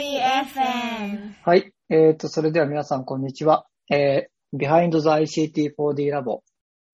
[0.00, 1.32] FM。
[1.42, 1.72] はい。
[1.90, 3.66] えっ、と、それでは皆さん、こんにちは。
[3.90, 6.38] えー、Behind the ICT4D Lab、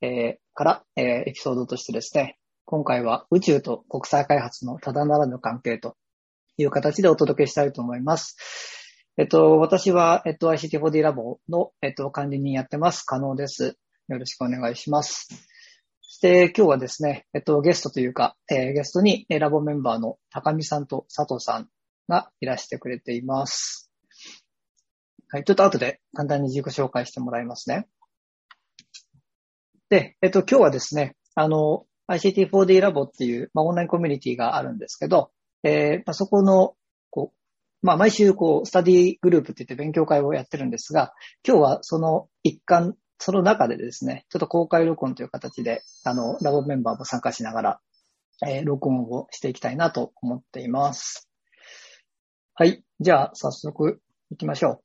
[0.00, 5.96] えーから、えーエピソードとしてですね、今回は宇宙と国際開発のただならぬ関係と
[6.56, 8.38] いう形でお届けしたいと思います。
[9.18, 13.02] えっと、私は、えっと、ICT4D ラボの、えっと、管理人やってます。
[13.02, 13.76] 可能です。
[14.08, 15.28] よろしくお願いします。
[16.00, 21.68] そして、今日はですね、えっと、ゲストというか、えーゲストに、えーラボメンバーの高見さんと佐藤さん
[22.08, 23.90] がいらしてくれています。
[25.30, 27.88] はい、ちょっと後で簡単に自己紹介してもらいますね。
[29.88, 35.30] で、えっと、今日はですね、あの、ICT4D ラボっていう、まあ、オンラインコミュニティがあるんですけど、
[35.62, 36.74] えーまあ、そこの、
[37.10, 41.12] こう、まあ、毎週、こう、スタディグループって言って勉強会をやってるんですが、
[41.46, 47.80] 今日はその一環、その中でですね、ちょっと公開録音という形で、あの、ラボメンバーも参加しながら、
[48.46, 51.28] えー録音をしていきたいなと思っています。
[52.56, 52.84] はい。
[53.00, 54.00] じゃあ、早速
[54.30, 54.80] 行きましょ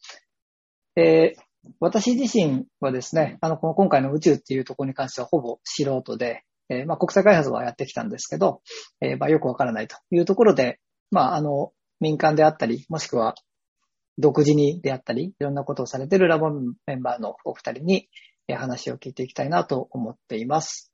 [0.95, 1.01] う。
[1.01, 1.41] えー
[1.81, 8.61] 私自身はですね、あの、この今回の宇宙っていうところに関してはほぼ素人で、えーまあ、国際開発はやってきたんですけど、
[9.01, 10.79] えーまあ、よくわからないというところで、
[11.11, 13.35] まあ、あの、民間であったり、もしくは
[14.17, 16.49] 独自にであったり、いろんなことをされているラボ
[16.87, 18.07] メンバーのお二人に、
[18.47, 20.93] えー話を聞いていきたいなと思っています。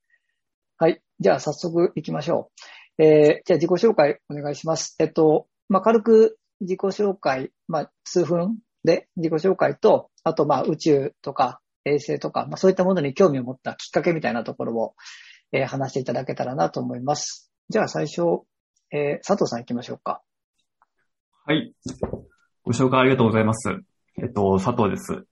[0.77, 0.99] はい。
[1.19, 2.49] じゃあ、早速行きましょ
[2.97, 3.03] う。
[3.03, 4.95] えーじゃあ、自己紹介お願いします。
[4.99, 14.93] えっと、まあ、軽く自己紹介、まあ、数分で自己紹介と、あと、まあ、宇宙とか衛星とか、まあ、そういったものに興味を持ったきっかけみたいなところを、
[15.51, 17.51] えー話していただけたらなと思います。
[17.69, 18.41] じゃあ、最初、
[18.91, 20.21] えー佐藤さん行きましょうか。
[21.45, 21.73] はい。
[22.63, 23.69] ご紹介ありがとうございます。
[24.21, 25.25] えっと、佐藤です。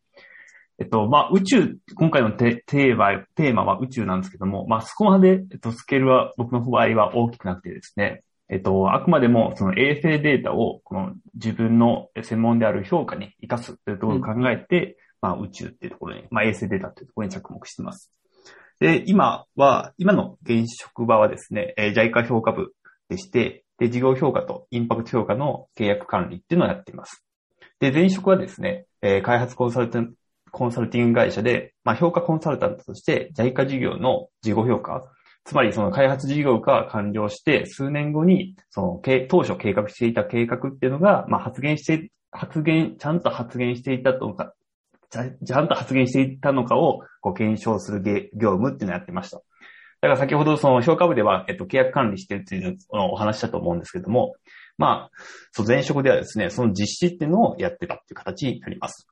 [0.80, 8.24] えっと、まあ、宇宙、今回のテーマ、テーマは宇宙なんですけども、まあ、そこまで、えっと、スケールは僕の場合は大きくなくてですね、
[8.54, 18.12] えっと、あくまでもその衛星データを、この自分の専門である評価に活かすというところを考えて、まあ、宇宙っていうところに、まあ、衛星データというところに着目しています。
[18.80, 22.74] で、今は、今の現職場はですね、えー JICA 評価部
[23.10, 27.26] でして、で、事業評価とインパクト評価の契約管理っていうのをやっています。
[27.80, 30.14] で、前職はですね、えー開発コンサルテン
[30.52, 35.02] コンサルティング会社で、まあ、評価コンサルタントとして JICA 事業の事後評価、
[35.46, 44.54] つまりその開発事業が完了して、数年後に、その、当初計画していた計画っていうのが、まあ、発言して、発言、ちゃんと発言していたのか、
[45.10, 48.02] ちゃちゃんと発言していたのかを、こう、検証する
[48.34, 49.38] 業務っていうのをやってました。
[50.04, 54.34] だから先ほどその評価部では、えっと、契約管理してるっていうのお話ししたと思うんですけども、
[54.78, 55.12] まあ、
[55.52, 59.08] そう前職ではですね、その実施っていうのをやってたっていう形になります。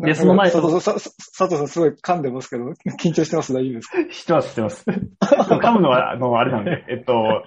[0.00, 2.64] でその前佐藤さん、佐佐藤さんすごい噛んでますけど、
[3.02, 3.52] 緊張してます？
[3.52, 4.04] 大丈夫ですか？
[4.12, 4.84] 知ってます、知ってます。
[5.60, 7.42] 噛むのは、あの、あれなんで、 えっと、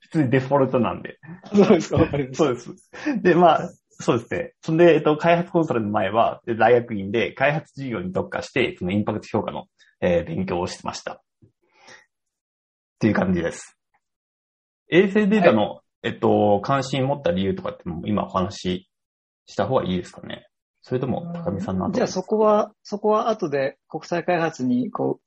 [0.00, 1.18] 普通にデフォルトなんで。
[1.54, 1.96] そうですか？
[1.98, 2.44] わかりました。
[2.44, 3.22] そうです。
[3.22, 4.52] で、まあ、そうですね。
[4.62, 9.66] そんで、えっと、開発コンサルの前は、で大学院で開発事業に特化して、そのインパクト評価の、
[10.00, 11.14] えー勉強をしてました。
[11.14, 11.18] っ
[12.98, 13.78] ていう感じです。
[14.90, 18.88] 衛星データの、えっと、関心持った理由とかっても今お話し
[19.46, 20.46] した方がいいですかね？
[20.82, 25.20] それとも、高見さんの後じゃあそこは、そこは後で国際開発に、こ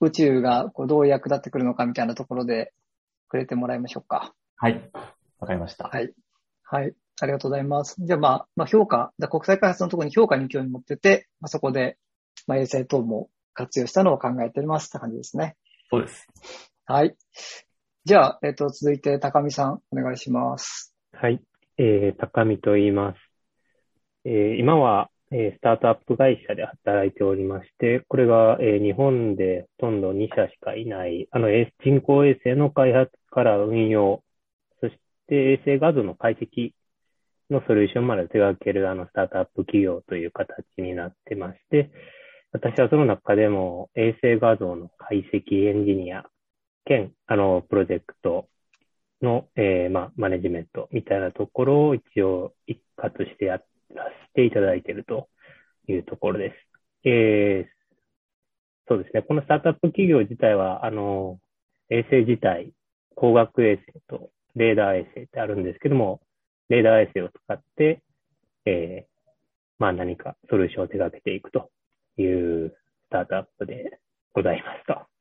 [0.00, 2.72] う、宇宙がこうどう役立ってくるのかみたいなところで
[3.26, 4.34] 触れてもらいましょうか。
[4.56, 4.90] はい。
[5.40, 5.88] わかりました。
[5.88, 6.12] はい。
[6.62, 6.94] はい。
[7.20, 7.96] ありがとうございます。
[7.98, 11.96] じゃあまあ、まあ評価、だ国際開発のところに評価に興味持ってて、まあ、そこで、
[12.46, 15.56] まあ衛星等も活用したのを考えておりますって感じですね。
[15.90, 16.28] そうです。
[16.84, 17.16] はい。
[18.04, 20.94] じゃあ、えっ、と、続いて高見さん、お願いします。
[21.12, 21.42] はい。
[21.76, 23.27] えー、高見と言います。
[24.30, 31.48] え今は、えスタートアップ会社で働いておりまして、これが、え日本でほとんど2社しかいない、あの、
[31.82, 34.22] 人工衛星の開発から運用、
[34.82, 34.94] そし
[35.28, 36.72] て衛星画像の解析
[37.48, 41.90] のソリューションまで手掛けるあのスタートアップ企業という形になってまして、
[42.52, 46.26] 私はその中でも衛星画像の解析エンジニア
[46.84, 48.46] 兼、あの、プロジェクト
[49.22, 53.64] の、えーまあ、マネジメントみたいなところを一応一括してやっ
[53.94, 55.28] らせていただいていると
[55.88, 57.08] いうところです。
[57.08, 57.78] えー
[58.88, 59.22] そうですね。
[59.22, 61.38] このスタートアップ企業自体は、あの、
[61.90, 62.72] 衛星自体、
[63.16, 66.20] 光学衛星とレーダー衛星ってあるんですけども、
[66.68, 68.02] レーダー衛星を使って、
[68.66, 69.18] えー
[69.78, 71.70] まあ何かソリューションを手掛けていくと
[72.18, 74.00] いうスタートアップで
[74.34, 75.17] ございますと。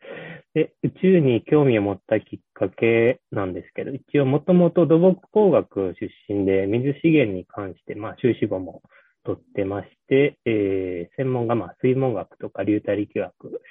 [0.53, 8.81] で、宇宙に興味を持ったきっかけなんですけど、一応もともと土木工学出身で水資源に関して、まあ修士号も
[9.23, 13.61] 取ってまして、えー専門がまあ水門学とか流体力学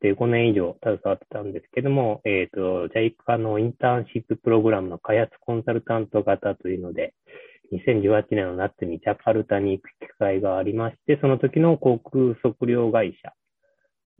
[0.00, 7.14] で5年以上携わってたんですけども、えっ、と、JICA のインターンシッププログラムの開発コンサルタント型というので、
[7.72, 13.32] 2018年の夏にジャカルタに行く機会がありまして、その時の航空測量会社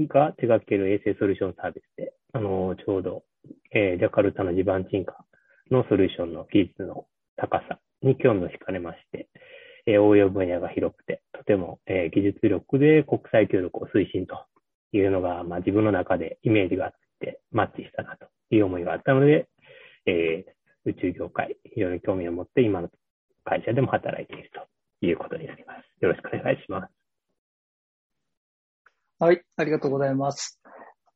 [0.01, 3.25] が手掛ける衛星ソリューションサービスで、あの、ちょうど、
[3.73, 5.25] えージャカルタの地盤沈下
[5.71, 7.07] のソリューションの技術の
[7.37, 9.29] 高さに興味を惹かれまして、
[9.87, 14.45] えー応用分野が広くて、とても、えー技術力で国際協力を推進と
[14.93, 19.49] いうのが、まあ、自分の中でイメージがあって、マッチしたなという思いがあったので、
[20.07, 20.57] えー
[20.87, 22.89] 宇宙業界、非常に興味を持って今の
[23.45, 26.03] 会社でも働いているということになります。
[26.03, 26.96] よろしくお願いします。
[29.19, 30.61] はい、ありがとうございます。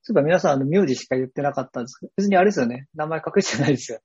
[0.03, 2.87] そういえば皆さん、あの、名字しか言ってなかったんですけど、別にあれですよね。
[2.95, 4.05] 名前隠してないですよね。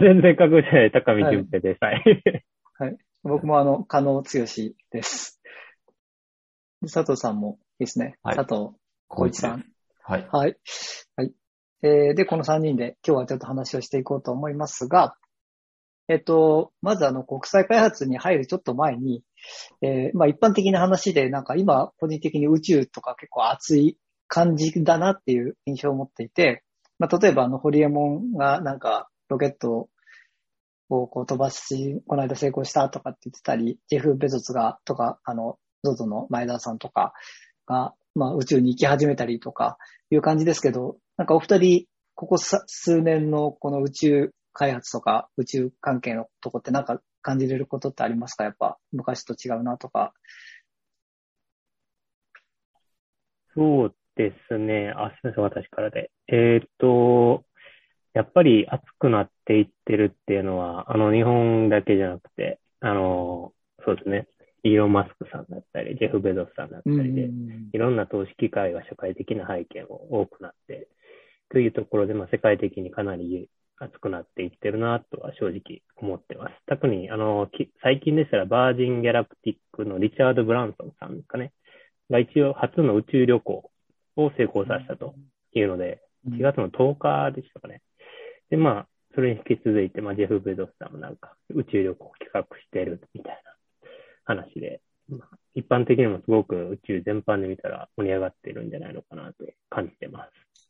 [0.00, 1.78] 全然隠してない高見純平です。
[1.80, 2.96] はい。
[3.22, 4.74] 僕もあの、加納剛です。
[4.90, 8.18] で佐藤さんもいいですね。
[8.22, 8.76] はい佐藤
[9.08, 9.64] 浩一さん。
[10.02, 10.28] はい。
[10.30, 10.56] はい。
[11.16, 11.32] はい。
[11.82, 15.16] えーで、この3人で今日はちょっと話をしていこうと思いますが、
[16.08, 19.22] えっと、まずあの、国際開発に入るちょっと前に、
[19.82, 23.98] えーまあ一般的な話で、なんか今、個人的に宇宙とか結構熱い
[24.28, 26.62] 感じだなっていう印象を持っていて、
[26.98, 29.88] まあ例えばあの、ホリエモンがなんかロケット
[30.90, 37.12] をこう飛ばし、この間成功したとかって言ってたり、ジェフ・ベゾスが、とか、あの、ZOZO の前田さんとか
[37.66, 39.78] が、まあ宇宙に行き始めたりとか
[40.10, 48.44] いう感じですけど、なんかお二人、ここ数年のこの宇宙開発とか宇宙関係のとこってなんか感じれることってありますか？
[48.44, 50.14] やっぱ昔と違うなとか。
[53.54, 54.92] そうですね。
[54.96, 56.10] あ、すみません、私からで。
[56.28, 57.44] えーっと、
[58.12, 63.52] やっぱり熱くなっていってるっていうのは、あの、日本だけじゃなくて、あの、
[63.84, 64.28] そうですね。
[64.64, 67.30] イーロン・マスクさんだったり、ジェフ・ベゾスさんだったりで、
[67.72, 70.88] いろんな投資機会が社会的な背景も多くなって、
[71.50, 73.48] というところで、まあ、世界的にかなり
[73.78, 76.54] 熱くなっていってるなとは正直思ってます。
[76.66, 81.52] 特に、あの、き最近でしたら、バージン・ギャラクティックのリチャード・ブランソンさんですかね。
[82.10, 83.70] が一応初の宇宙旅行
[84.16, 85.14] を成功させたと
[85.52, 87.82] いうので、4月の10日でしたかね。
[88.50, 93.88] で、まあ、それに引き続いて、まあ、ジェフ・ベゾスさんもなんか宇宙旅行を企画してるみたいな
[94.24, 100.63] 話で、まあ、一般的にもすごく宇宙全般で見たら盛り上がってるんじゃないのかなと感じてます。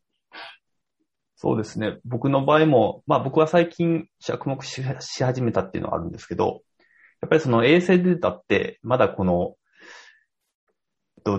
[1.37, 1.99] そうですね。
[2.05, 6.63] 僕の場合も、まあ僕は最近着目し始めたっていうのがあるんですけど、
[7.21, 9.57] やっぱりその衛星データって、まだこの、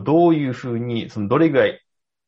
[0.04, 1.82] どういうふうに、そのどれぐらい、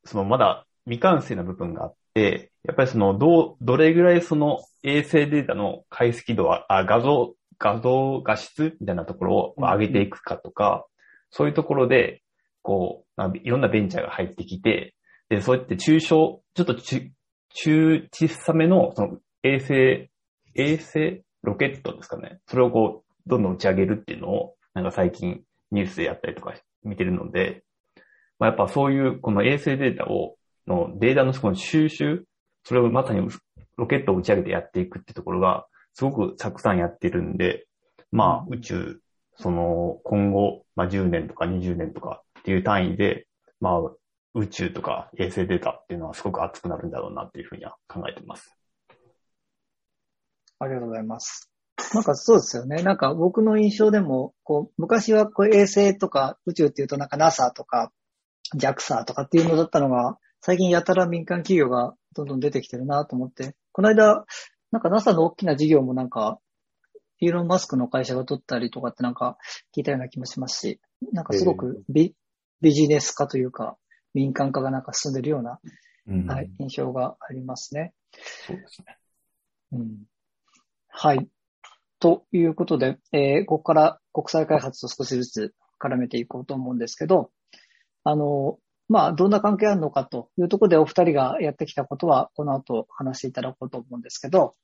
[0.06, 10.86] そのまだ未完成な部分があって、やっぱりそのどう、どれぐらいその衛星データの解析度は、あ画像、画像画質みたいなところを上げていくかとか、
[11.32, 12.22] そういうところで、
[12.62, 14.94] こう、いろんなベンチャーが入ってきて、
[15.30, 17.12] で、そうやって中小、ちょっと中、
[17.54, 20.10] 中小さめの、その衛星、
[20.56, 22.40] 衛星ロケットですかね。
[22.48, 25.42] それをこう、どんどん打ち上げるっていうのを、なんか最近
[25.72, 26.54] ニュースでやったりとか
[26.84, 27.64] 見てるので、
[28.40, 30.36] まあ、やっぱそういうこの衛星データを、
[30.68, 32.26] のデータのこの収集、
[32.64, 33.28] それをまさに
[33.78, 37.66] ロケットを打ち上げてやっていくってところが、すごくたくさんやってるんで、
[38.12, 39.00] まあ宇宙、
[39.38, 43.28] その今後、まあ10年とか20年とかっていう単位で、
[43.60, 43.82] まあ
[44.38, 48.56] 宇宙とか衛星データっていうのはすごく熱くなるんだろうなっていうふうには考えてます。
[50.60, 51.52] ありがとうございます。
[51.94, 52.84] なんかそうですよね。
[52.84, 57.92] なんか僕の印象でも、こう、昔はこう衛星とか宇宙っていうとなんか NASA とか
[58.56, 64.26] JAXA とかっていうのだったのが、最近やたら民間企業がどんどん出てきてるなと思って、この間、
[64.72, 66.40] なんか NASA の大きな事業もなんか、
[67.20, 69.38] イーロン・マスクの会社が取ったりとかってなんか
[69.76, 70.80] 聞いたような気もしますし、
[71.14, 72.14] なんかすごくビ,、
[72.62, 73.78] ビジネス化というか、
[74.18, 75.60] 民間化がなんか進んでるような、
[76.08, 77.94] うんはい、印象がありますね。
[78.48, 78.98] そうですね。
[79.74, 79.98] うん
[80.90, 81.28] はい。
[82.00, 87.30] ということで、えーここから国際開発と少しずつ絡めていこうと思うんですけど、
[88.04, 88.58] あの、
[88.90, 94.56] まあ、どんな関係あるのかというところでお二人がやってきたことは、この後話していただこうと思うんですけど、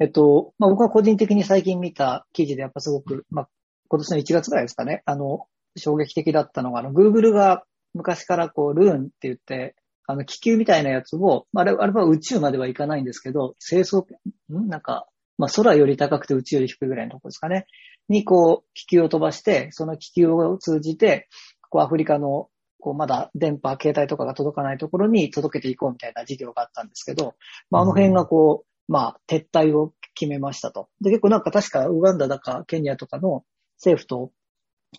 [0.00, 3.48] えっと、まあ、僕は個人的に最近見た記事でやっぱすごく、まあ、
[3.88, 9.74] 今年の1月ぐらいですかね、あの、衝撃的だったのが、あの、Google が昔からこう、ルーンって言って、
[10.06, 14.04] あの、気球みたいなやつを、まあ、あれあれは宇宙まではいかないんですけど、清掃、
[14.52, 14.68] ん？
[14.68, 15.06] なんか、
[15.38, 17.66] まあ、空より高くて宇宙より低いぐらいのところですかね。
[18.08, 21.28] に、こう、気球を飛ばして、その気球を通じて、
[21.68, 22.48] こう、アフリカの、
[22.80, 27.34] こう、まだ電波、携帯とかが届かないところに届けていこうみたいな事業があったんですけど、
[27.70, 30.88] まあ、あの辺がこう、まあ、撤退を決めましたと。
[31.00, 33.44] で、結構なんか確かウガンダだかケニアとかの
[33.76, 34.32] 政府と、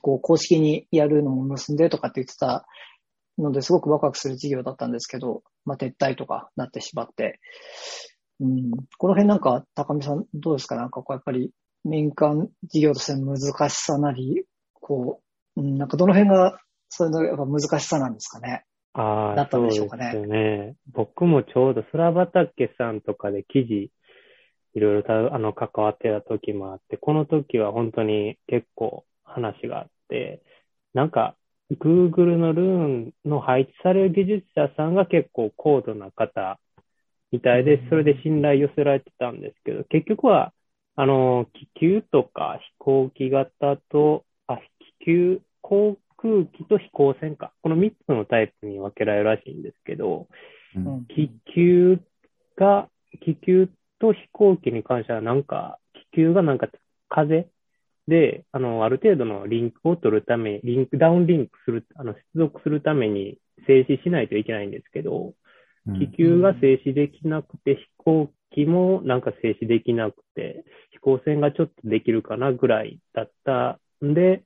[0.02, 2.66] こう、公式にやるのも結んでとかって言ってた
[3.38, 7.40] ので、すごくワクワクする事業だったんですけど、まあ、撤退とかなってしまって、
[8.40, 10.76] うん、この辺なんか、高見さんどうですか？
[10.76, 11.52] なんかこうやっぱり
[11.84, 15.22] 民間事業としての難しさなり、こ
[15.56, 18.64] う、うんなんかどの辺が、そういうのやっぱ難しさなんですかね？
[18.94, 20.10] ああ、だったそうでんでしょうかね？
[20.12, 20.76] すよね。
[20.92, 23.92] 僕もちょうど空畑さんとかで記事、
[24.74, 30.42] いろいろた、あの、関わってた時もあって、この時は本当に結構話があって、
[30.94, 31.36] なんか、
[31.80, 32.68] Google のルー
[33.08, 36.60] ンの配置される技術者さんが結構高度な方
[37.32, 40.54] みたいで、それで信頼寄せられてたんですけど、結局は、
[40.96, 44.60] あの、気球とか飛行機型と、あ、
[45.00, 47.54] 気球、航空機と飛行船か。
[47.62, 50.28] この3つのタイプに分けられるらしいんですけど、
[50.76, 52.00] うんうん気球
[52.56, 52.90] が、
[53.24, 53.70] 気球
[54.00, 55.80] と飛行機に関してはなんか、
[56.12, 56.68] 気球がなんか
[57.10, 57.48] 風
[58.08, 65.34] で、あの、ある程度のリンクを取るため、リンク、ダウンリンクする、あの、接続するために静止しないといけないんですけど、
[65.88, 66.00] うん。
[66.00, 74.44] 気球が静止できなくて、飛行機もなんか静止できなくて、飛行船がちょっとできるかなぐらいだったんで、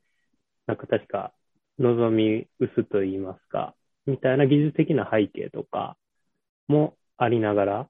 [0.68, 1.34] なんか確か、
[1.80, 5.98] 望み薄と言いますか、みたいな技術的な背景とか
[6.68, 7.90] もありながら、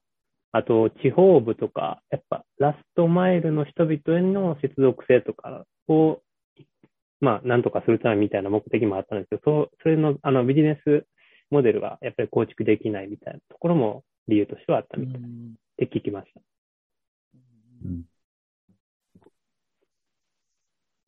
[0.56, 6.20] あと、地方部とか、やっぱラストマイルの人々への接続性とかを、
[7.20, 11.06] まあ、なんとかするためみたいな目的もあったんですけど、そう、それの、あの、ビジネス
[11.50, 15.24] モデルがやっぱり構築できないみたいなところも理由としてはあったみたいっ
[15.76, 16.40] て聞きました。
[17.84, 18.02] うん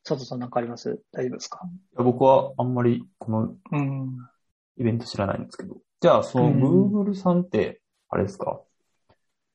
[0.04, 1.02] 佐藤さんなんかあります？
[1.12, 1.60] 大丈夫ですか？
[1.66, 4.16] いや僕はあんまりこのうん。
[4.78, 5.76] イベント知らないんですけど。
[6.00, 8.58] じゃあ、そのうん Google さんって、あれですか？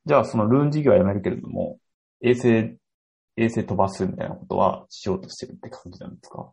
[0.05, 1.79] じゃあ、そのルーン事業はやめるけれども、
[2.21, 2.77] 衛星、
[3.37, 6.51] 衛星飛ばすみたいなことはしようとしてるって感じなんですか？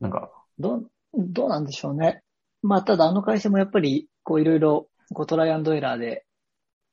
[0.00, 2.22] なんか、どう、どうなんでしょうね。
[2.62, 6.24] まあ、ただあの会社もやっぱり、こういろいろ、こうトライアンドエラーで、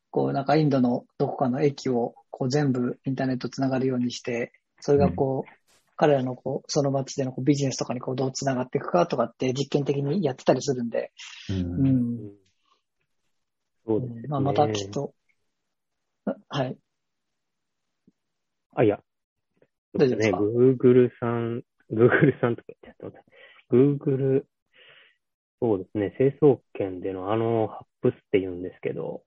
[0.09, 5.51] こうなんかインドのどこかの駅をこう全部インターネットつながるようにして、それがこう、
[5.95, 11.11] 彼らのこう、その街でのこうビジネスとかにこうどうつながっていくかとかって実験的にやってたりするんで、
[11.50, 11.53] う。
[11.53, 12.31] うんん。
[13.88, 14.21] そうですね。
[14.27, 15.13] まあ、またきっと、
[16.49, 16.77] はい。
[18.75, 19.01] あ、いや。
[19.93, 20.39] 大丈夫ですか？
[20.39, 23.17] ね、Google さん、Google さんとか言っちゃってます。
[23.71, 24.43] Google、
[25.61, 29.23] そうですね、成層圏でのあのハップスって言うんですけど、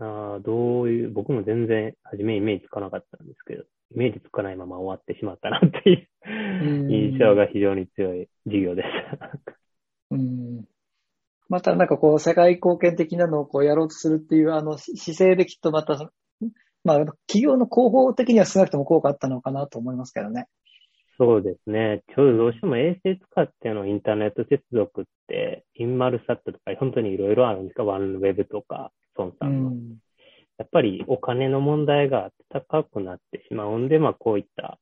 [0.00, 3.62] あーどういう、僕も全然初めイメージつかなかったんですけど、
[3.94, 8.88] イメージつかないまま終わってしまったなっていううん印象が非常に強い授業でし
[9.18, 9.30] た。
[10.10, 10.64] うん。
[11.48, 16.12] またなんかこう、世界貢献的なのをこうやろうとするっていうあのし姿勢できっとまた、
[16.88, 20.46] まあ、企業の広報的には少なくとも効果あったのかなと思いますけどね。
[21.18, 22.02] そうですね。
[22.14, 29.70] ちょうどどうしても衛星使ってのインターネット接続って、インマルサットとか本当にいろいろあるんですか、ワンウェブとか、孫さんの。
[29.70, 29.98] ん。
[30.58, 34.78] やっぱりお金の問題が高くなってしまうんで、まあこういった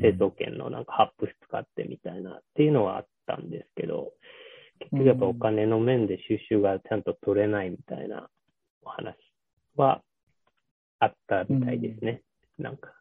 [0.00, 4.12] 製造権のなんかハップス使ってみたいなっていうのはあったんですけど、
[4.80, 8.28] 結局やっぱお金の面で収集がちゃんと取れないみたいな
[8.82, 9.16] お話
[9.76, 10.02] は
[11.04, 12.22] あったみたいですね。
[12.58, 12.92] なんか。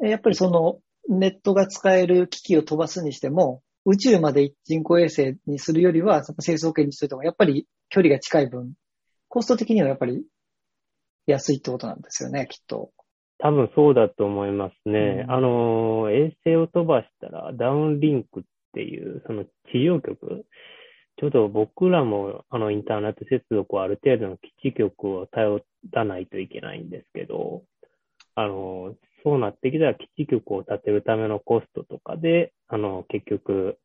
[0.00, 8.74] やっぱりそのネットが使える機器を飛ばすにしても、宇宙まで人工衛星にするよりは、その成層圏にするとも、やっぱり距離が近い分、
[9.28, 10.24] コスト的にはやっぱり
[11.26, 12.90] 安いってことなんですよね、きっと。
[13.38, 15.24] 多分そうだと思いますね。
[15.24, 18.42] うんあの、衛星を飛ばしたらダウンリンクっ
[18.74, 20.44] ていう、その地上局、
[21.18, 25.60] ちょうど僕らもあのインターネット接続をある程度の基地局を頼
[25.90, 27.62] らないといけないんですけど、
[28.36, 28.94] あの、
[29.24, 33.78] そうなってきたら基地局を建てるためのコストとかで、あの、結局、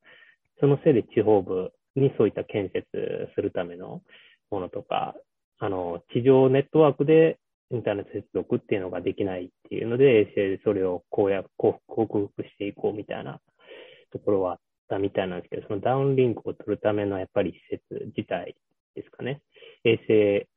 [0.59, 2.85] そのせいで地方部にそういった建設
[3.33, 4.03] するための
[4.51, 5.15] ものとか、
[5.57, 7.39] あの、地上ネットワークで
[7.71, 13.39] インターネット接続っていうのができないっていうので、衛星でそれをこうや、こう、克服していこうみたいな
[14.11, 18.55] ところはあたみたいなんですけど、そのダウンリンクを取るためのやっぱり施設自体
[18.95, 19.41] ですかね。
[19.83, 20.47] 衛星、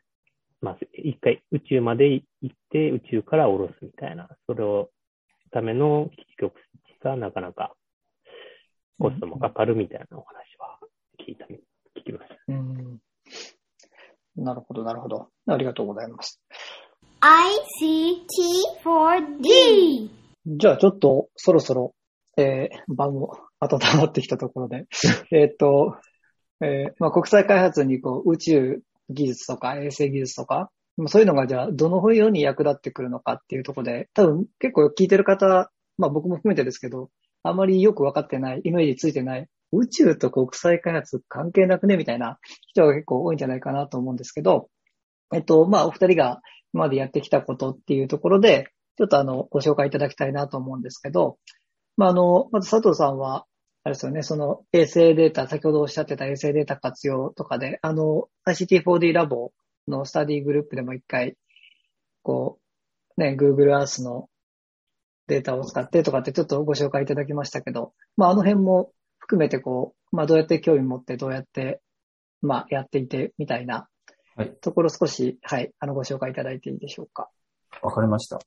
[0.60, 4.90] まあ、一回宇宙まで行って宇宙から下ろすみたいな、それを
[5.50, 6.54] ための基地局
[7.02, 7.74] がなかなか
[8.98, 10.78] コストもかかるみたいなお話は
[11.26, 11.58] 聞いた、聞
[12.04, 12.36] きました。
[12.48, 13.00] うん。
[14.36, 15.30] なるほど、なるほど。
[15.46, 16.42] ありがとうございます。
[17.20, 20.10] ICT4D.
[20.46, 21.94] じゃあちょっとそろそろ、
[22.36, 24.86] えー、番も温まってきたところで、
[25.32, 25.96] えっと、
[26.60, 30.70] えーまあ、国際開発にこう宇宙技術とか衛星技術とか、
[31.06, 37.10] そういうのがじゃあどのように役立ってくるのかっていうところで、多分結構聞いてる方、まあ僕も含めてですけど、
[37.42, 42.38] あまりよくわかってない、イメージついてない、宇宙と国際開発関係なくねみたいな
[42.68, 44.68] 人が結構多いんじゃないかなと思うんですけど、
[45.34, 46.40] えっと、まあお二人が
[46.72, 51.38] 今までやってきたことっていうところで、ちょっとあの、ご紹介いただきたいなと思うんですけど、
[51.96, 53.46] まあ、あの、まず佐藤さんは、
[53.84, 59.52] あれですよね、その衛星データ、先ほどおっしゃってた衛星データ活用とかで、あの、ICT4D ラボ
[59.86, 61.36] のスタディグループでも一回、
[62.22, 62.58] こ
[63.16, 64.28] う、ね、Google Earth の
[65.28, 71.80] データを使ってとかってちょっとご紹介いただきましたけど、まあ、あの辺も含めてこう、まあ、どうやって興味持ってどうやって、
[72.42, 73.88] まあ、やっていてみたいな
[74.60, 77.28] ところ少し、はい、あの、ご紹介いただいていいでしょうか。
[77.82, 78.38] わかりました。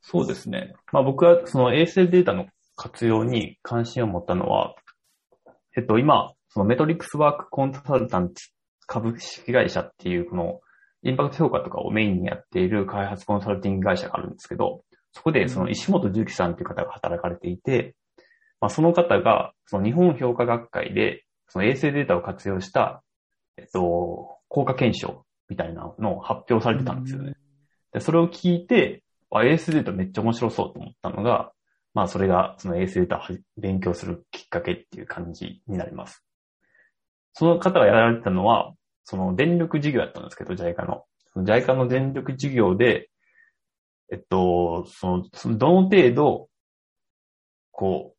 [0.00, 0.74] そうですね。
[0.92, 2.46] まあ、僕はその衛星データの
[2.82, 4.74] 活用に関心を持ったのは、
[5.76, 8.34] えっと、今、そのメトリックスワークコンサルタント
[8.86, 10.60] 株式会社っていう、この、
[11.02, 14.82] インパクト評価とかをメインにやっている開発コンサルティング会社があるんですけど、
[15.12, 17.94] そこでその石本重樹さんという方が働かれていて、
[18.62, 23.02] まあ、その方が、その日本評価学会で、その衛星データを活用した、
[23.58, 27.34] えっと、効果検証みたいなのを発表されてたんですよね。
[27.92, 31.52] で、それを聞いて、あ、衛星データめっちゃ面白そうと思ったのが、
[31.94, 33.20] まあそれがその衛星データを
[33.56, 36.24] 勉強するきっかけっていう感じになります。
[37.34, 38.72] その方がやられてたのは、
[39.04, 41.04] その電力事業だったんですけど、JICA の。
[41.32, 43.10] その JICA の電力事業で、
[44.12, 46.48] えっと、その、そのどの程度、
[47.70, 48.14] こ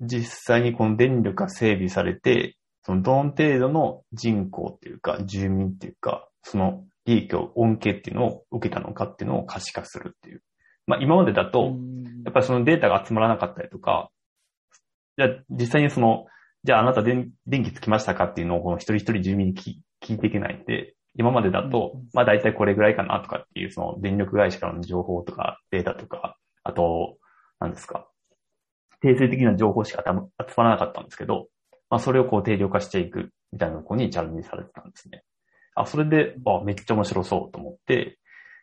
[0.00, 10.42] う、実際にこの電力が整備されて、そのどの程度の人口っていうか、住民っていうか、その利益を、恩恵っていうのを受けたのかっていうのを可視化するっていう。
[10.90, 11.76] まあ今までだと、
[12.24, 14.10] やっぱりそのデータが集まらなかったりとか、
[15.16, 16.26] じゃあ実際にその、
[16.64, 27.18] じゃああなた電電気つきましたかっていうのをこの一人一人住民に聞聞いていけないんで、今までだと、まあ大体これぐらいかなとかっていうその電力会社からの情報とかデータとか、あと、
[27.60, 28.08] 何ですか、
[29.00, 30.12] 定性的な情報しか集
[30.56, 31.46] まらなかったんですけど、
[31.88, 35.22] まあそれをこう定量化していくみたいなところにチャレンジされてたんですね。
[35.76, 38.18] あ、それで、あ、めっちゃ面白そうと思って、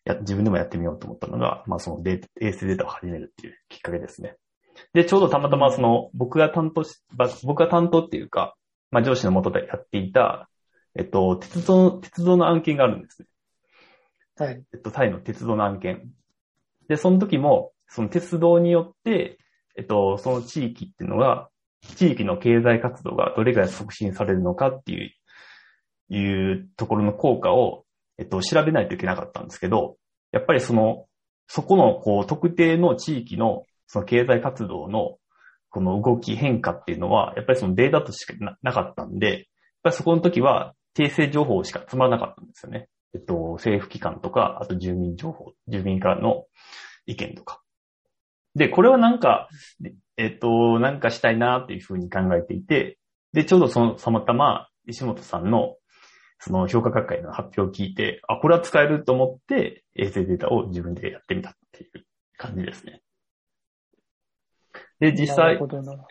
[0.08, 4.36] や、自分でもやってみようと思ったのが、まあそのデータ、衛星データを始めるっていうきっかけですね。
[4.94, 7.02] で、ちょうどたまたまその、僕が担当し、
[7.44, 8.56] 僕が担当っていうか、
[8.92, 10.50] まあ上司のもとでやっていた、
[10.96, 13.28] えっと、鉄道、鉄道の案件があるんですね。
[14.38, 14.64] はい。
[14.74, 16.10] えっと、タイの鉄道の案件。
[16.88, 19.38] で、その時も、その鉄道によって、
[19.76, 21.50] えっと、その地域っていうのが、
[21.96, 25.12] 地域の経済活動がどれぐらい促進されるのかっていう
[26.10, 27.86] いうところの効果を、
[28.18, 29.98] えっと、調べないといけなかったんですけど、
[30.32, 31.06] やっぱりその、
[31.48, 35.18] そこの、こう、特定の地域の、その経済活動の、
[35.70, 39.44] この動き変化っていうのは、やっぱりそのデータとしかなかったんで、やっ
[39.84, 42.90] ぱりそこの時は、訂正情報しか積まらなかったんですよね。
[43.14, 46.46] えっと、政府機関とか、あと住民情報、住民からの
[47.06, 47.62] 意見とか。
[48.56, 49.48] で、これはなんか、
[50.18, 52.98] えっと、なんかしたいなっていうふうに考えていて、
[53.34, 55.77] で、ちょうどその、たまたま、石本さんの、
[56.40, 62.06] その評価学会の発表を聞いて、あ、これは使えると思って、衛星データを自分でやってみたっていう
[62.38, 63.02] 感じですね。
[65.00, 65.60] で、実際、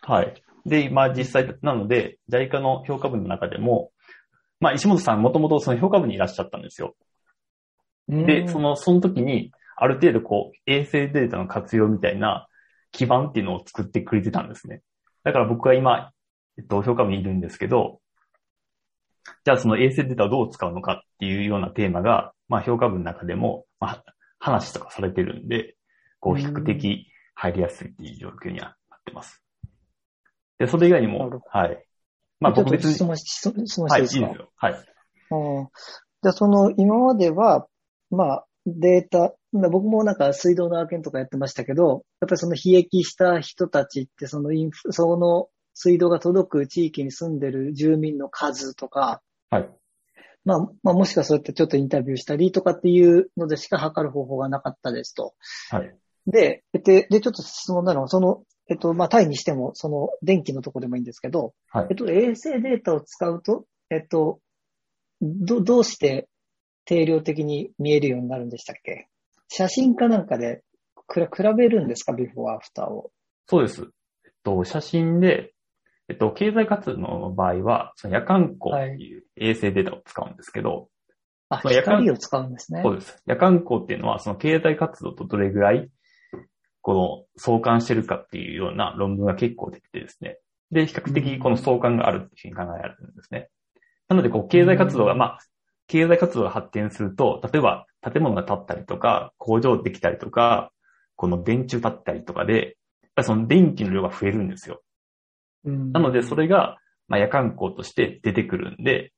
[0.02, 0.42] はい。
[0.64, 3.92] で、今実際なので、JICA の評価部の中でも、
[4.58, 6.96] まあ、石本さんもともとその評価部にいらっしゃったんですよ。
[8.08, 12.48] で、その、その時に、ある程度こう、衛星データの活用みたいな
[12.92, 14.82] 基盤っていうのを作ってくれてたんですね。
[15.24, 16.12] だから僕は今、
[16.58, 18.00] えっと、評価部にいるんですけど、
[19.44, 24.04] じゃあその衛星データをどう使うのかっていうようなテーマが、まあ評価文の中でも、まあ
[24.38, 25.76] 話とかされてるんで、
[26.20, 29.42] こう比較的入りやすいっていう状況にはなってます。
[30.58, 31.86] で、それ以外にも、はい。
[32.40, 32.94] まあ僕別に。
[32.94, 34.26] 質問し、質問していいですか？
[34.56, 34.88] はい、いいですよ。
[35.30, 35.70] はい。
[36.22, 37.66] じゃあその今までは、
[38.10, 49.70] まあデータ、僕もなんか水道の案件とかやってましたけど、やっぱりその悲劇した人たちってそのインフ、その水道が届く地域に住んでる住民の数とか、はい。
[50.44, 55.34] まあ、まあ、もしかそうやってちょっとインタビューしたりとかっていうのでしか測る方法がなかったですと。
[55.70, 55.94] はい。
[56.26, 61.86] で、で、で、ちょっと質問なのは、その、えっと、まあ、タイにしても、その、電気のとこでもいいんですけど、はい。
[61.90, 64.40] えっと、衛星データを使うと、えっと、
[65.20, 66.28] ど、どうして
[66.84, 69.08] 定量的に見えるようになるんでしたっけ？
[69.48, 70.62] 写真かなんかで
[71.08, 71.20] 比
[71.56, 72.12] べるんですか？
[72.12, 73.10] ビフォーアフターを。
[73.46, 73.82] そうです。
[74.24, 75.52] えっと、写真で
[76.08, 80.88] えっと、経済活動の場合は、その夜間光っていう衛星データを使うんですけど、
[81.48, 82.82] はい、あ、光を使うんですね。
[82.82, 83.22] そうです。
[83.26, 85.88] 夜間光っていうのは、その経済活動とどれぐらい、
[86.80, 90.38] この相関してるかっていうような論文が結構出ててですね。
[90.70, 93.48] で、比較的この相関があるっていうふうに考えられるんですね。
[94.08, 95.38] なので、こう、経済活動が、まあ、
[95.88, 100.72] 経済活動が発展すると、例えば建物が建ったりとか、工場できたりとか、
[101.16, 102.76] この電柱立ったりとかで、
[103.22, 104.82] その電気の量が増えるんですよ。
[105.66, 109.12] なので、それが、まあ、夜間光として出てくるんで、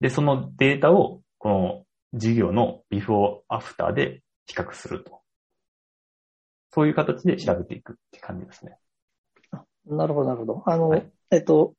[0.00, 5.20] で、そのデータを、この事業のビフォーアフターで比較すると。
[6.70, 8.78] そういう形で調べていくって感じですね。
[9.86, 10.62] なるほど、なるほど。
[10.66, 11.74] あの、はいえっと、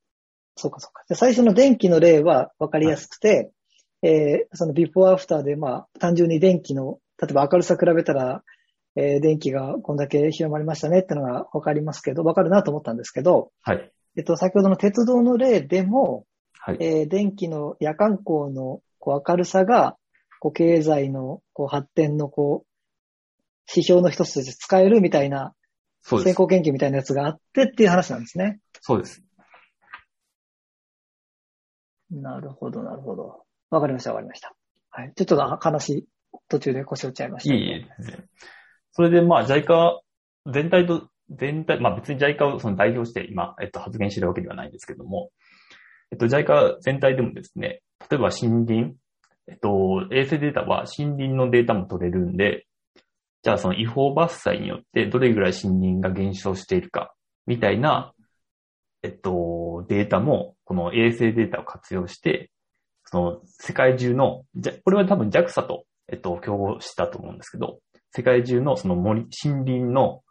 [0.55, 1.03] そうかそうか。
[1.07, 3.51] で最初の電気の例は分かりやすくて、
[4.01, 8.43] えーそのビフォーアフターで、まあ、単純に電気の、例えば明るさ比べたら、
[8.95, 13.91] えー電気がこんだけ広まりましたねってのが分かりますけど、分かるなと思ったんですけど、はい。
[14.17, 16.25] えっと、先ほどの鉄道の例でも、
[16.59, 16.77] はい。
[16.79, 19.97] えー電気の夜間光のこう明るさが、
[20.39, 22.69] こう経済のこう発展のこう
[23.69, 25.53] 指標の一つとして使えるみたいな、
[26.01, 26.29] そうです。
[26.29, 28.59] 先行研究みたいなやつがあってっていう話なんですね。
[28.81, 29.23] そうです。
[32.11, 33.43] なるほど、なるほど。
[33.69, 34.53] わかりました、わかりました。
[34.89, 35.13] はい。
[35.15, 36.07] ちょっとあ話、
[36.47, 37.55] 途中で腰折っちゃいました。
[37.55, 38.29] いいえ、全然
[38.91, 39.99] それで、まあ、JICA
[40.51, 45.29] 全体と、全体、まあ別に JICA をその代表して今、えっと、発言してるわけではないんですけども、
[46.11, 48.95] えっと、JICA 全体でもですね、例えば森林、
[49.47, 52.65] えっと、衛星データは森林のデータも取れるんで、
[53.43, 57.13] じゃあその違法伐採によってどれぐらい森林が減少しているか、
[57.45, 58.13] みたいな、
[59.01, 62.51] えっと、データも、この衛星データを活用して、
[63.05, 67.79] その世界中の、じゃこれは多分 JAXA と、えっと、競合したと思うんですけど、
[68.11, 70.21] 世界中のその森、森林の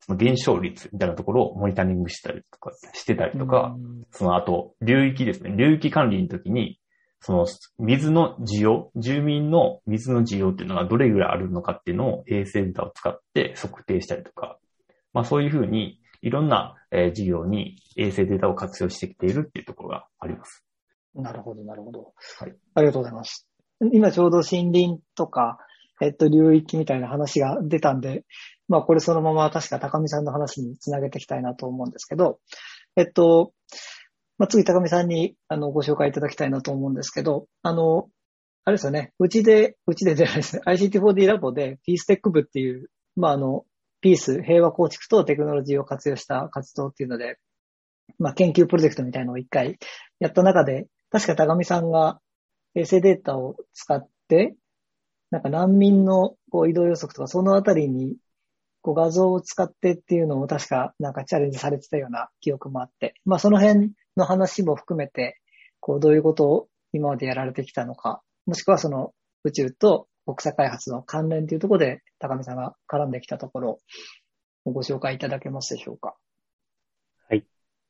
[0.00, 5.54] その減少率みたいなところをモニタリングしたりとか、してたりとか、うんその後、流域ですね。
[5.56, 6.80] 流域管理の時に、
[7.20, 7.46] その
[7.78, 14.58] 水の需要、住民の水の需要っていうのがどれぐらいあるのかっていうのを衛星データを使って測定したりとか、
[15.12, 20.64] まあそういうふうにいろんな、えー事業に衛星データを活用してきているっていうところがあります。
[21.14, 22.14] なるほど、なるほど。
[22.38, 22.54] はい。
[22.74, 23.46] ありがとうございます。
[23.92, 25.58] 今ちょうど森林とか、
[26.00, 28.24] えっと、流域みたいな話が出たんで、
[28.70, 32.38] まあこれそのまま確か高見さんの話につなげていきたいなと思うんですけど、
[32.96, 33.52] えっと、
[34.38, 38.08] まあ次高見さんにあのご紹介いただきたいなと思うんですけど、あの、
[38.64, 43.64] あれですよね、うちで、うちでじゃないですね、 ICT4D ラボでピーステック部っていう、まああの、
[44.00, 47.38] ピース、平和構築とテクノロジーを活用した活動っていうので、
[48.20, 49.80] まあ研究プロジェクトみたいなのを一回
[50.20, 52.20] やった中で、確か高見さんが
[52.76, 54.54] 衛星データを使って、
[55.32, 58.16] なんか難民のこう移動予測とかそのあたりに
[58.82, 65.40] こう画像を使ってっていうのを確かなんかチャレンジされてたような記憶もあって、まあその辺の話も含めて、
[65.80, 69.12] こうどういうことを今までやられてきたのか、もしくはその
[69.44, 73.78] 宇宙と国際開発の関連というところで高見さんが絡んできたところ
[74.64, 76.16] をご紹介いただけますでしょうか。
[77.28, 77.44] はい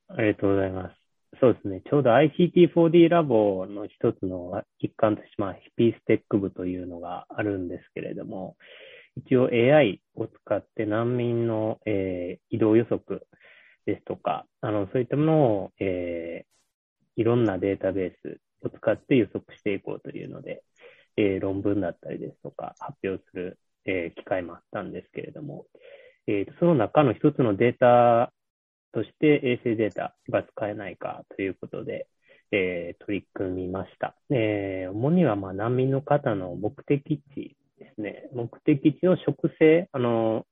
[0.08, 1.00] ありがとうございます。
[1.40, 1.80] そうですね。
[1.88, 8.56] ちょうど ICT4D ラボの一つの一環として、まあ、ヒピーステック部というのがあるんですけれども、
[9.16, 13.26] 一応 AI を使って難民の、えー移動予測
[13.86, 16.50] ですとか、あの、そういったものを、えー
[17.16, 20.62] いろんなデータベースを使って予測していこうというので、
[21.16, 25.66] えー論文だったりですとか発表する、えー機会もあったんですけれども、
[26.26, 28.32] えーその中の一つのデータ
[28.92, 32.06] として衛星データが使えないかということで、
[32.52, 34.16] えー取り組みました。
[34.30, 38.28] えー主にはまあ難民の方の目的地ですね。
[38.32, 40.46] 目的地の植生、あの、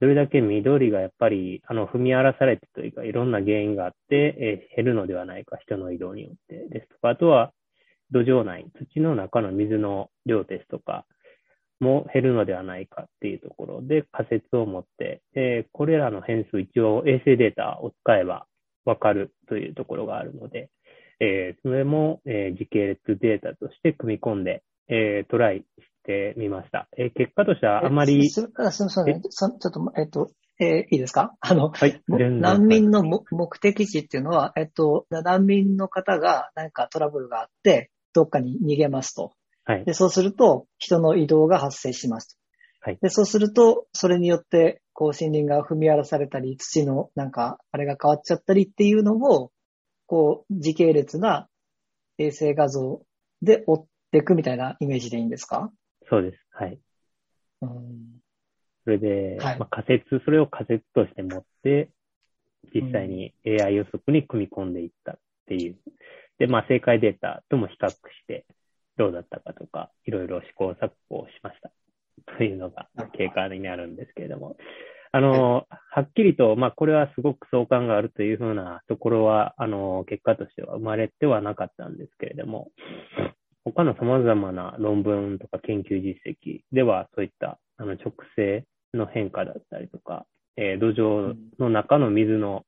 [0.00, 7.52] どれだけ緑がやっぱり、あの、踏み荒らされてというか、いろんな原因があって、えー減るのではないか、人の移動によってですとか、あとは、
[8.10, 11.06] 土壌内、土の中の水の量ですとか、
[11.80, 18.46] も減るのではないかっていうところで仮説を持って、えーこれらの変数一応衛星データを使えば
[18.84, 20.70] わかるというところがあるので、
[21.20, 25.64] えーそれも、えー時系列データとして組み込んで、えートライし
[26.04, 26.88] てみました。
[26.96, 28.88] えー結果としてはあまり、す、みません。
[29.30, 31.34] そちょっと、えっと、えーいいですか？
[31.40, 39.32] あの、はい、難民のも目的地っていうのは、えっと、難民の方が何かトラブルがあって、どっかに逃げますと。
[39.64, 42.40] はいで、そうすると、人の移動が発生しますと。
[42.82, 49.52] はいで、そうすると、それによって、こう、森林が踏み荒らされたり、土の、なんか、あれが変わっちゃったりっていうのを、
[50.06, 51.46] こう、時系列な
[52.18, 53.02] 衛星画像
[53.42, 55.70] で追っていくみたいなイメージでいいんですか？
[56.10, 56.36] そうです。
[56.52, 56.78] はい。
[57.62, 58.20] うん
[58.84, 61.90] それで、はいまあ、仮説、それを仮説として持って、
[62.74, 65.76] 実際に AI 予測に組み込んでいったっていう。
[66.38, 67.94] で、まあ、正解データとも比較し
[68.26, 68.46] て、
[68.96, 71.70] どうだったかとか、いろいろ試行錯誤をしました。
[72.36, 74.56] というのが経過になるんですけれども。
[75.12, 82.70] あの、はっきりと、まあ、これはすごく相関があるというふうなところは、あの、結果としては生まれてはなかったんですけれども、
[83.64, 92.64] 他の様々な論文とか研究実績では、そういった、あの、直性の変化だったりとか、えー土壌の中の水の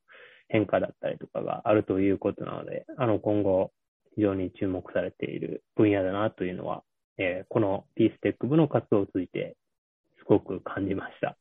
[0.49, 3.73] 変化だったりとかがあるということなので、あの、今後、
[4.15, 6.83] 非常に注目されている分野だなというのは、
[7.19, 9.57] えーこのピーステック部の活動を通じて、
[10.19, 11.37] すごく感じました。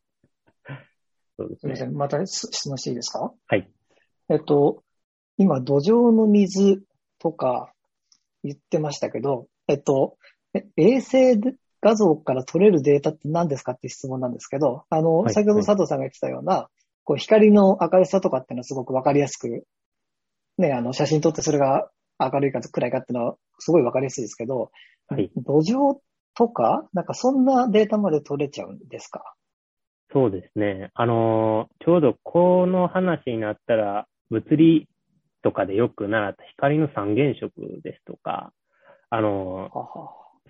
[1.37, 1.75] そうですね。
[1.75, 1.85] す。
[1.87, 3.33] また質問していいですか？
[3.47, 3.69] はい。
[4.29, 4.83] えっと、
[5.37, 6.83] 今、土壌の水
[7.19, 7.73] とか
[8.43, 10.17] 言ってましたけど、えっと、
[10.53, 11.39] え衛星
[11.81, 16.69] 画像から取れるデータって何ですかって質問なんですけど、あの、はい先ほど佐藤さんが言ってたような、
[17.03, 19.65] こう、光の明るさとかっていうのはすごくわかりやすく、
[20.57, 24.71] ね、あの、写真撮ってそれが明るいか暗いかっていうのはすごいわかりやすいですけど、
[25.07, 25.31] はい。
[25.35, 25.97] 土壌
[26.35, 29.33] とか、なんかそんなデータまで取れちゃうんですか？
[30.13, 30.91] そうですね。
[30.93, 34.87] あのーちょうどこの話になったら、物理
[35.43, 37.51] とかでよく習った光の三原色
[37.83, 38.53] ですとか、
[39.09, 39.69] あの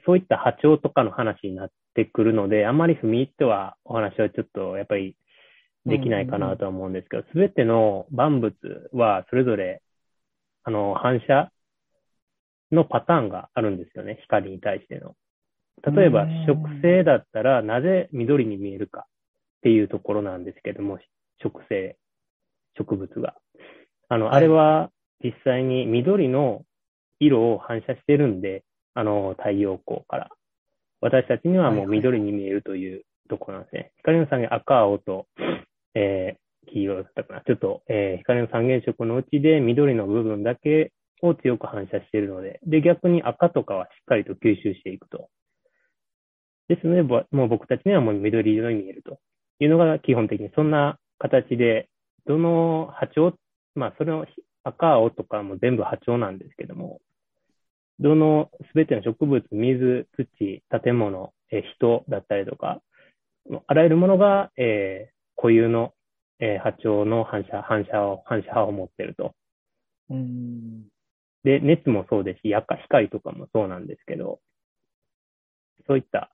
[0.05, 5.15] そういった波長とかの話になってくるので、あんまり踏み入ってはお話はちょっとやっぱり
[5.85, 8.53] できないかなとは思うんですけど、すべての万物
[8.93, 9.81] はそれぞれ、
[10.63, 11.51] あの、反射
[12.71, 15.15] のパターンがあるんですよね、光に対しての。
[15.83, 19.03] 例えばうん、植生だったらなぜ緑に見えるかっ
[19.63, 20.99] ていうところなんですけども、
[21.43, 21.97] 植生、
[22.77, 23.35] 植物が。
[24.11, 24.89] あの、はいあれは
[25.23, 26.63] 実際に緑の
[27.19, 30.29] 色を反射してるんで、あの、太陽光から。
[30.99, 33.91] 私たちにはもう緑に見えるというところなんですね。
[33.99, 35.27] 光の三原赤、青と、
[35.95, 37.41] えー、黄色だったかな。
[37.41, 45.29] ちょっと、えー光の三原色のうちで緑の部分だけを強く反射しているので、で、逆に赤とかはしっかりと吸収していくと。
[46.67, 49.19] ですので、ぼもう僕たちにはもう緑色に見えると
[49.61, 51.87] いうのが基本的にそんな形で、
[52.27, 53.33] どの波長、
[53.75, 54.25] まあ、それの
[54.63, 57.01] 赤、青とかも全部波長なんですけども、
[57.99, 62.81] どのすべての植物、水、土、建物、えー人だったりとか、
[63.67, 65.93] あらゆるものが、えー固有の、
[66.39, 69.35] えー波長の反射、反射を、反射波を持っていると。
[70.09, 70.91] うん。
[71.43, 74.41] で、熱もそうですし、夜間光とかもそうなんですけど、
[75.87, 76.31] そういった、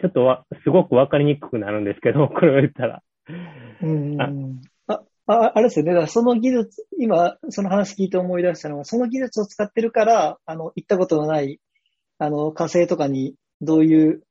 [0.00, 3.02] ちょっとわ、すごくわかりにくくなるんですけど、これを言ったら。
[3.80, 4.34] うんあ
[5.26, 5.92] あ、あ、あれですよね。
[5.92, 11.60] だからその技術、今、その話聞いて思い出したのは、その技術を使ってるから、あの、行ったことのない、
[12.18, 14.22] あの、火星とかにどういう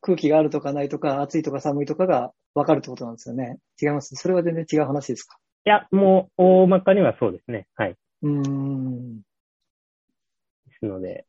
[0.00, 3.58] 空気があるとかないとか、暑いとか寒いとかがわかるってことなんですよね。
[3.82, 4.14] 違います？
[4.14, 5.38] それは全然違う話ですか？
[5.66, 7.66] いや、もう、大まかにはそうですね。
[7.74, 7.96] はい。
[8.22, 9.16] うーん。
[9.18, 9.22] で
[10.78, 11.26] すので、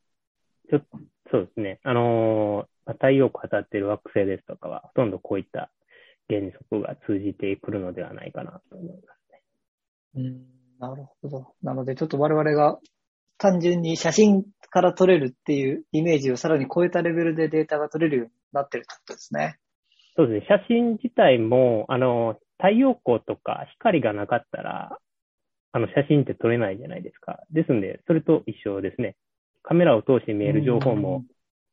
[0.70, 1.00] ちょっと、
[1.32, 1.80] そうですね。
[1.84, 5.70] あのーまあ太陽光当たっている惑星ですとかは、ほとんどこういった
[6.32, 9.42] 原則が通じてくるのではないかなと思いますね。
[10.16, 11.54] うんなるほど。
[11.62, 12.80] なので、ちょっと我々が
[13.38, 19.60] 単純に写真から撮れるっていうイメージをさらに超えたレベルでデータが取れるようになってるってことですね。
[20.18, 20.58] そうですね。
[20.58, 24.98] 写真自体も、あの、太陽光とか光がなかったら、
[25.72, 27.40] あの、写真って撮れないじゃないですか。
[27.52, 29.16] ですんで、それと一緒ですね。
[29.62, 31.24] カメラを通して見える情報も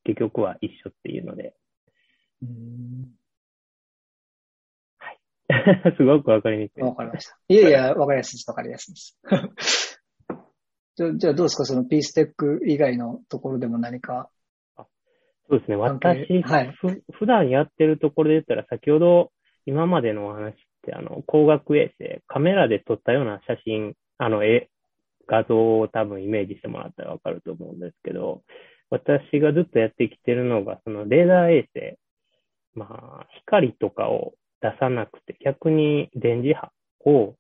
[0.05, 1.55] 結局は一緒っていうので、
[2.43, 3.09] うん。
[5.97, 6.83] すごくわかりにくい。
[6.83, 7.39] わかりました。
[7.49, 8.51] いやいや、わかりやすいです。
[8.51, 9.19] わかりやすいです。
[10.97, 11.65] じゃあじゃあどうですか？
[11.65, 14.31] そのピーステック以外のところでも何か？
[15.49, 15.77] そうですね。
[15.77, 19.33] 私、はいふ普段やってるところで言ったら、先ほど
[19.65, 24.69] 今までのお話って、あの、光学衛星、カメラで撮ったような写真、あの、絵、
[25.27, 28.43] 画像を多分イメージしてもらったらわかると思うんですけど、
[28.91, 31.97] 私がずっとやってきてるのが、そのレーダー衛星、
[32.75, 32.87] ま
[33.23, 36.71] あ、光とかを出さなくて、逆に電磁波
[37.05, 37.35] を、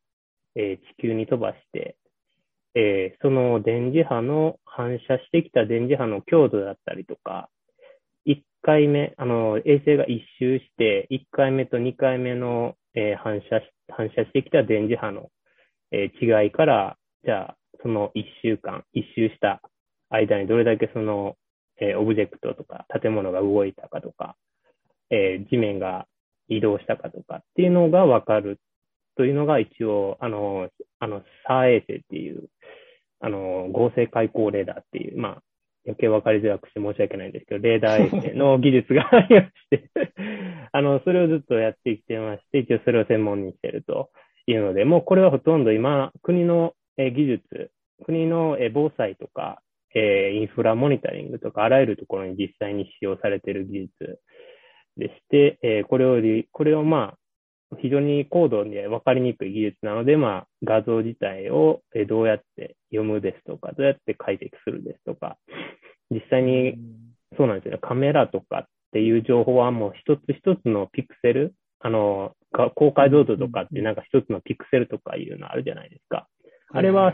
[0.55, 1.97] えー地球に飛ばして、
[2.75, 7.49] えーその電磁波の反射してきた電磁波の強度だったりとか、
[8.27, 15.31] 1回目、あの、衛星が一周して、1回目と2回目の、えー反射し、反射してきた電磁波の、
[15.93, 19.61] えー違いから、じゃあ、その1週間、1周した
[20.11, 21.37] 間にどれだけその、
[21.81, 24.37] えーオブジェクトとか建物が動いたかとか、
[25.11, 26.07] えー地面が
[26.49, 28.59] 移動したかとかっていうのがわかる
[29.17, 30.69] というのが一応、あの、
[31.01, 32.49] あの、サー衛星っていう、
[33.21, 35.43] あの、合成開口レーダーっていう、まあ、
[35.85, 39.91] 余計分かりづらくして申し訳ないんですけど、レーダー衛星の技術がありまして、
[40.71, 44.11] あの、それをずっとやってきてまして、一応それを専門にしてると
[44.47, 47.71] いうので、もうこれはほとんど今、国の技術、
[48.05, 49.63] 国の防災とか、
[49.95, 54.21] えインフラモニタリングとか、あらゆるところに実際に使用されている技術
[54.99, 65.39] でして、えーこれをり、これをまあ、非常に高度で分かりにくい技術なので、まあ、画像自体をえーどうやって読むですとか、どうやって解析するですとか、
[66.11, 66.75] 実際に
[67.37, 67.79] そうなんですよね。
[67.81, 76.27] カメラとかっていう情報はもう一つ一つのピクセル、あの、か高解像度とかってなんか一つのピクセルとかいうのあるじゃないですか。
[76.71, 77.13] あれは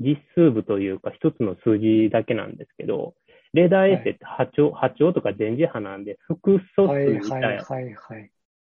[0.00, 3.14] 実数部というか一つの数字だけなんですけど、
[3.52, 8.30] レーダー衛星って波長、波長とか電磁波なんで複素数はいみたいな、はいはいはい。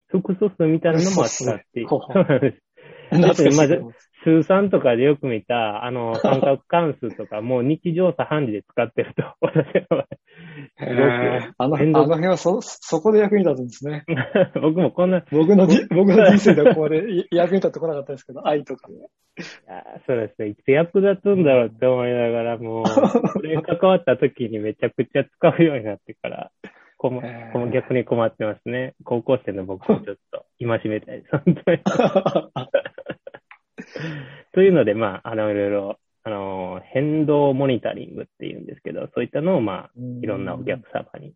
[0.08, 2.58] 複素数みたいなのも扱ってそうなんです。
[3.10, 3.82] 懐かしいまず
[4.28, 10.06] 数三とかでよく見た、あの、 三角関数とか、もう日常茶飯事で使ってると、 私は、
[10.80, 11.54] へー。
[11.58, 14.04] あの、あの辺はそ、そこで役に立つんですね。
[14.62, 18.90] 僕もこんな、い僕のじ、僕の人生ではこれい役に立ってこなかったですけど、愛とか。
[19.68, 26.52] やそうですね、いつ役立つんだろうって思いながら、もう、これに関わった時にめちゃくちゃ使うようになってから、
[26.98, 28.96] こまへーこま逆に困ってますね。
[29.04, 31.80] 高校生の僕をちょっと 戒めたいです、本当に。
[34.54, 41.34] というので、まあ、あの、いろいろ、あの、変動モニタリングっていうんですけど、そういったのを、まあ、いろんなお客様に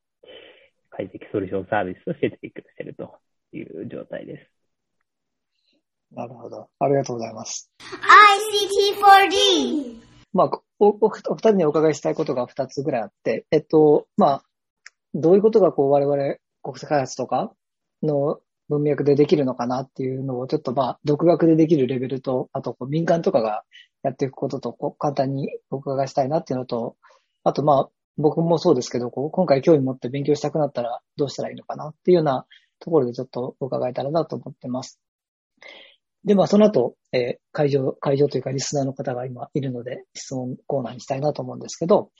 [0.89, 3.15] 解析ソリューションサービスとして提供していると
[3.53, 4.47] いう状態です。
[6.13, 6.67] なるほど。
[6.79, 7.71] ありがとうございます。
[7.79, 10.01] ICT4D.
[10.33, 14.43] まあ、お、おお二人にお伺いしたいことが二つぐらいあって、えっと、まあ、
[15.13, 17.51] どういうことがこう我々国際開発とか
[18.03, 23.63] の文脈でできるのかなっていうのをちょっとまあ、独学でできるレベルと、あとこう民間とかが
[24.03, 26.95] やっていくこととこう簡単にお伺いしたいなっていうのと、
[27.43, 32.45] あとまあ、僕もそうですけど、こう今回興味持って勉強したくなったらどうしたらいいのかなっていうような
[32.79, 34.99] ところでちょっと伺えたらなと思ってます。
[36.23, 42.11] で、まあ、その後、えー会場、会場というかリスナーの方が今いるので、質問コーナーにしたいなと思うんですけど、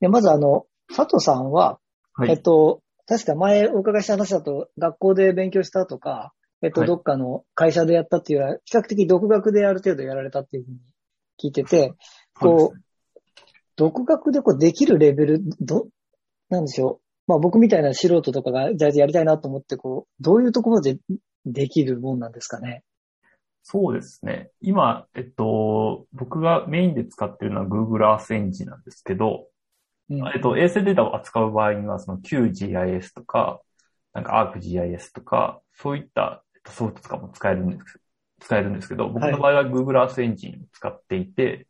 [0.00, 1.78] でまずあの、佐藤さんは、
[2.14, 2.30] はい。
[2.30, 10.78] えっと、確か前お伺いした話だと、学校で勉強したとか、えっと、はいどっかの会社でやったっていうよりは、比較的独学である程度やられたっていうふうに
[11.42, 11.94] 聞いてて、
[12.38, 12.78] こう、
[13.76, 15.88] 独学でこうできるレベル、ど、
[16.48, 17.02] なんでしょう。
[17.26, 20.98] まあ僕みたいな素人とかが、じゃあやりたいなと思って、こう、どういうところで
[21.46, 22.84] できるもんなんですかね。
[23.64, 24.50] そうですね。
[24.60, 29.51] 今、えっと、僕がメインで使ってるのは Google Earth Engine なんですけど、うん
[30.34, 33.60] えっと、衛星データを扱う場合には、その QGIS とか、
[34.12, 38.00] なんか ArcGIS とか、そういったえっとソフトとかも使えるんです、
[38.40, 41.66] 使えるんですけど、僕の場合は Google Earth Engine を使っていて、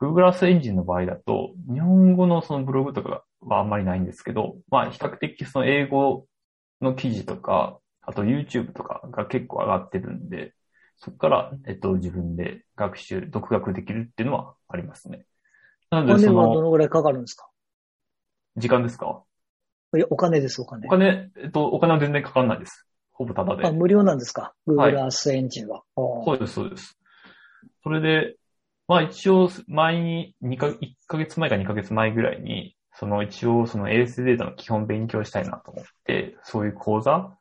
[0.00, 6.26] Google Earth Engine の場合だと、日本語のそのブログとかはあんまりないんですけど、まあ比較的その英語
[6.80, 10.54] の記事とか、あと YouTube とかが結構上がってるんで、
[10.96, 15.26] そこから、えっと、自分で学習、独学できるっていうのはありますね。
[15.90, 17.48] なのおで、その、どのぐらいかかるんですか？
[18.56, 19.22] 時間ですか？
[19.96, 20.90] いや、お金です、お金お。
[20.90, 22.86] 金、えっと、お金は全然かかんないです。
[23.12, 23.72] ほぼタダであ、。
[23.72, 24.54] 無料なんですか？
[24.66, 25.78] はい ?Google Earth Engine は。
[25.78, 26.98] あそうです、そうです。
[27.82, 28.36] それで、
[28.88, 37.36] まあ一応、前に2か、1ヶ月前か2ヶ月前ぐらいに、その一応その衛星データの基本勉強したいなと思って、そういう講座、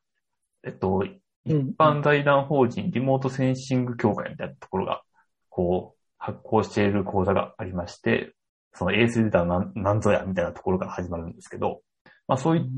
[0.64, 5.02] えっと、一うん般財団法人リモートセンシング協会みたいなところが、
[5.50, 8.34] こう、発行している講座がありまして、
[8.74, 11.82] その衛星データは何何ぞやみたいなところから始まるんですけど、
[12.28, 12.70] まあそういう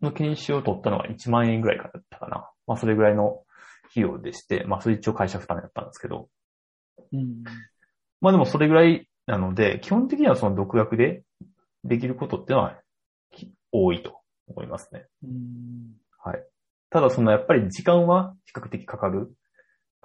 [0.00, 2.48] の研修を取ったのが1万円ぐらいからだったかな。
[2.66, 3.42] まあそれぐらいの
[3.90, 6.28] 費用でして、まあそれ一応会社負担だったんですけど、
[7.12, 7.42] うん
[8.20, 11.22] まあでもそれぐらいなので、基本的にはその独学で
[11.84, 12.78] できることってのは
[13.32, 15.06] き多いと思いますね。
[15.24, 16.46] うんはい。
[16.90, 19.32] ただそのやっぱり時間は比較的かかる。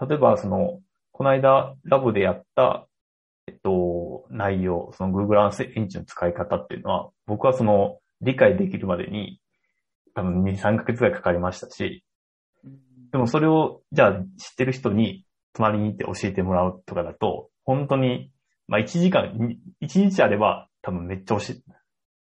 [0.01, 0.79] 例えばその、
[1.11, 2.86] この間ラボでやった、
[3.47, 9.39] えっと、内容、その Google Earth Engine の使い方っていうのは、僕はその理解できるまでに
[10.13, 12.03] 多分2、3ヶ月ぐらいかかりましたし、
[13.11, 18.31] でもそれを、じゃあ知ってる人に隣に行って教えてもらうとかだと、本当に、
[18.67, 19.31] まあ1時間、
[19.81, 21.57] 1日あれば多分めっちゃ教え、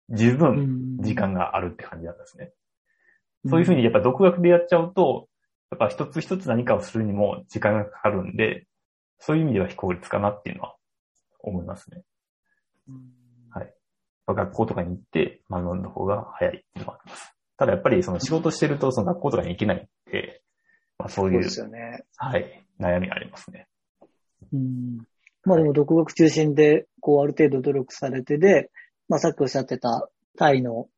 [0.10, 2.52] 十分時間があるって感じなんですね。
[3.48, 5.28] そういうふうにやっぱ独学でやっちゃうと、
[5.70, 8.66] やっぱ一つ一つ何かをするにも時間がかかるんで、
[9.20, 10.77] そういう意味では非効率かなっていうのは
[11.50, 12.04] 思いますね。
[14.30, 17.34] 学校とかに行って学んだ方が早いっていうのはあります。
[17.56, 20.42] ただやっぱりその仕事してるとその学校とかに行けないんで、
[21.00, 22.04] まあそういう、そうですよね。
[22.18, 23.68] はい、悩みがありますね。
[24.52, 24.98] うん
[25.46, 28.70] まあでも独学中心で、こうある程度努力されてで、
[29.08, 30.90] まあさっきおっしゃってたタイの、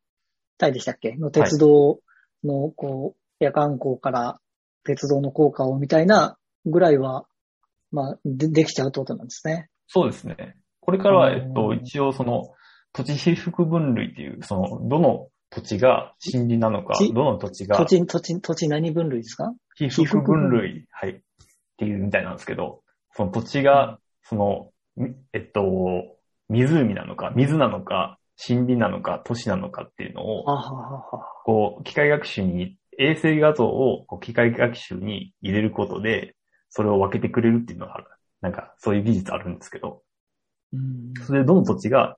[0.58, 1.14] タイでしたっけ？
[1.14, 2.00] の鉄道
[2.42, 4.40] の、こう、夜間校から
[4.82, 6.36] 鉄道の効果をみたいな
[6.66, 7.26] ぐらいは、
[7.92, 9.69] まあでできちゃうってことなんですね。
[9.92, 10.56] そうですね。
[10.78, 11.36] これからは、うん。
[11.36, 12.54] えっと、一応その
[12.92, 19.52] 土地被覆分類っていう、その、どの土地が森林なのか、ちどの土地が土地、土地、土地何分類ですか？
[19.74, 21.20] 被覆分類、はい、っ
[21.76, 22.82] ていうみたいなんですけど、
[23.16, 25.62] その土地が、その、みえっと、
[26.48, 28.18] 湖なのか、水なのか、
[28.48, 30.44] 森林なのか、都市なのかっていうのを、
[31.44, 36.36] こう、機械学習に、衛星画像をこう機械学習に入れることで、
[36.68, 38.06] それを分けてくれるっていうのがある。
[38.40, 40.02] なんか、そういう技術あるんですけど、
[40.72, 42.16] うんそれでどの土地が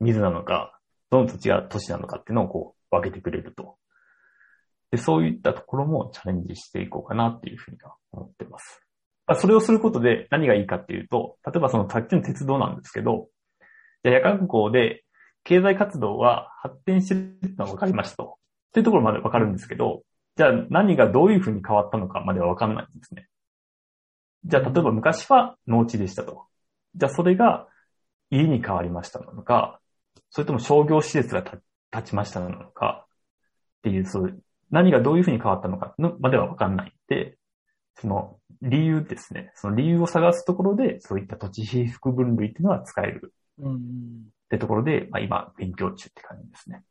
[0.00, 0.78] 水なのか、
[1.10, 3.76] どの土地が都市なのかっていうのをこう分けてくれると。
[4.90, 8.82] で、そういったところもチャレンジしていこうかなっていうふうには思ってます。
[9.26, 13.28] まあそれをすることで何がいいかっていうと、例えばそのさっきの鉄道なんですけど、
[14.04, 15.04] じゃあ夜間港で
[15.44, 18.38] 経済活動は発展してるのは分かりましたと。
[18.68, 20.02] っていうところまで分かるんですけど、
[20.36, 23.28] じゃあ何がどういうふうに変わったのかまでは分かんないんですね。
[24.44, 26.46] じゃあ例えば昔は農地でしたと。
[26.94, 27.68] じゃあそれが
[28.30, 29.80] 家に変わりましたのか、
[30.30, 31.42] それとも商業施設が
[31.92, 37.36] 立ちましたのか、っていう、そう、何がどういうふうに変わったのかのまでは分かんないんで、
[37.94, 39.52] その理由ですね。
[39.54, 43.76] その理由を探すところで、そういった土地被覆分類っていうのは使えるうん。
[43.76, 43.78] っ
[44.48, 46.82] てところで、まあ今勉強中って感じですね。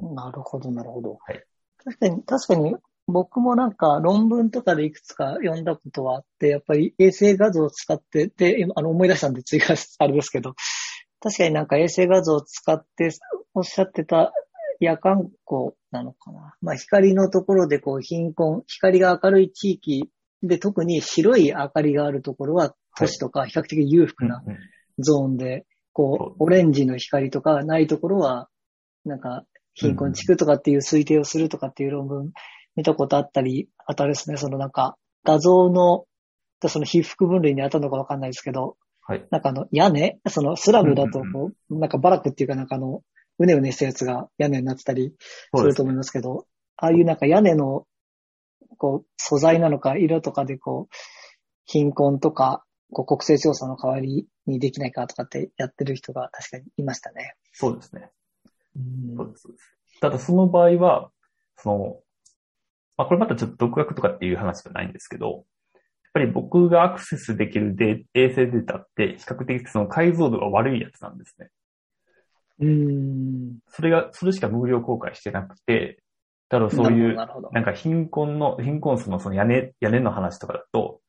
[0.00, 1.18] なるほど、なるほど。
[1.20, 1.44] はい
[1.84, 2.74] 確かに、確かに、
[3.08, 10.54] 僕もなんか論文とかでいくつか読んだことはあって、やっぱり衛星画像を使って、で、今あの思い出したんで追加し、あれですけど、
[11.20, 13.10] 確かになんか衛星画像を使って
[13.54, 14.32] おっしゃってた
[14.78, 16.54] 夜間光なのかな。
[16.60, 20.10] まあ光のところでこう貧困、光が明るい地域
[20.42, 24.42] で特に白い明かりがあるところは都市とか比較的裕福な
[24.98, 28.48] ゾーンで、こう、オレンジの光とかないところは、
[29.04, 29.44] なんか、
[29.74, 32.32] 貧困地区とかっていう推定をするとかっていう論文
[32.78, 36.04] 見たことあったり、あとあれですね、そのなんか、画像の、
[36.68, 39.26] その被覆分類に当たるのかわかんないですけど、はい。
[39.32, 43.02] なんかあの、屋根そのスラムだとうんこう、なんかバラックっていうかなんかあの、
[43.40, 47.84] うねうねしたやつが屋根になってたりすすると思いますけど、ああいうなんか屋根の、
[48.76, 50.94] こう、素材なのか色とかでこう、
[51.64, 52.62] 貧困とか、
[52.92, 57.34] こう国勢調査の代わりにできないかとかってやってる人が確かにいましたね。
[57.52, 58.08] そうですね。
[58.76, 59.48] うんそうです。
[60.00, 61.10] ただその場合は、
[61.56, 62.00] その、
[62.98, 65.42] まあこれまたちょっと独学とかっていう話じゃないんですけど、やっ
[66.12, 71.48] ぱり僕がアクセスできるデ衛星データって比較的その解像度が悪いやつなんですね。
[72.60, 73.58] うん。
[73.68, 76.02] それが、それしか無料公開してなくて、
[76.48, 77.50] ただそういう、なるほど。
[77.52, 81.00] なんか貧困の、貧困層のその屋根、屋根の話とかだと、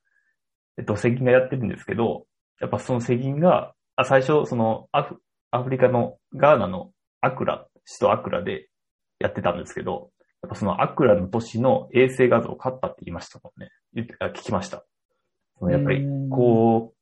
[0.78, 2.26] えっと、石銀がやってるんですけど、
[2.62, 5.22] やっぱその石銀が、あ、最初、そのアフ、
[5.52, 8.70] アフリカのガーナのアクラ、首都アクラで
[9.20, 10.12] やってたんですけど、
[10.42, 13.70] やっぱそのアクラの都市の衛星画像を買ったって言いましたもんね。
[13.94, 14.86] 言ってあ聞きました。
[15.58, 16.94] そのやっぱりうん、高、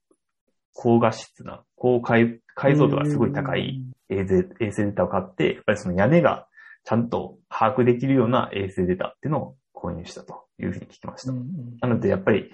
[0.73, 6.47] 高画質な、高解、解像度がすごい高い衛星衛星データを買って、やっぱりその屋根が
[6.83, 11.33] ちゃんと把握できるような衛星データっていうのを購入したというふうに聞きました。
[11.33, 12.51] なので、やっぱり、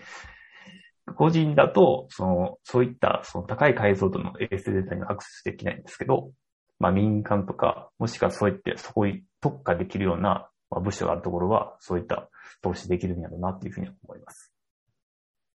[1.16, 6.32] 個人だと、その、そういった、その高い解像度の衛星データにはアクセスできないんですけど、
[6.80, 12.30] まあ民間とか、もしくはそういって、そこに特化できるような、まあ、部署があるところは、そういった
[12.62, 14.52] 投資できるんやろうなっていうふうに思います。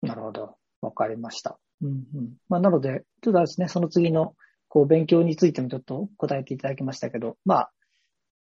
[0.04, 0.56] なるほど。
[0.82, 1.58] わかりました。
[1.82, 1.92] うんう
[2.22, 2.34] ん。
[2.50, 4.36] まあ、なので、ちょっとですね、その次の、
[4.68, 7.72] こう、勉強についてもちょっと答えていただきましたけど、まあ、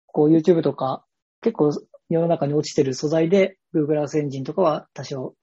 [0.05, 1.03] こう、YouTube とか、
[1.41, 1.71] 結構
[2.09, 5.33] 世の中に落ちてる素材で、Google Earth エンジンとかは多少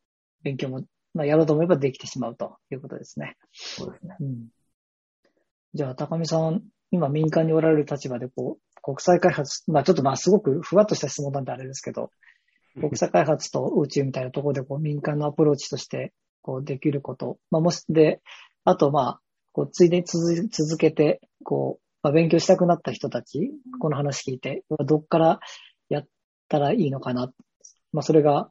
[0.44, 3.36] 勉強も、まあ、やろうと思えばできてしまうということですね。
[3.52, 4.16] そうですね。
[4.20, 4.48] うん。
[5.74, 6.62] じゃあ、高見さん、
[6.92, 12.10] 今民間におられる立場で、こう、国際開発、まあちょっとまあすごくふわっとした質問なんであれですけど、
[12.78, 16.12] 国際開発と宇宙みたいなところでこう民間のアプローチとして
[16.42, 18.20] こうできること、まあもし、で、
[18.64, 19.20] あとまあ、
[19.52, 25.40] こうついでに続続けて、こう、まあ、勉強したくなった人たち、この話聞いて、どっから
[25.88, 26.06] やっ
[26.48, 27.32] たらいいのかな。
[27.92, 28.50] まあそれが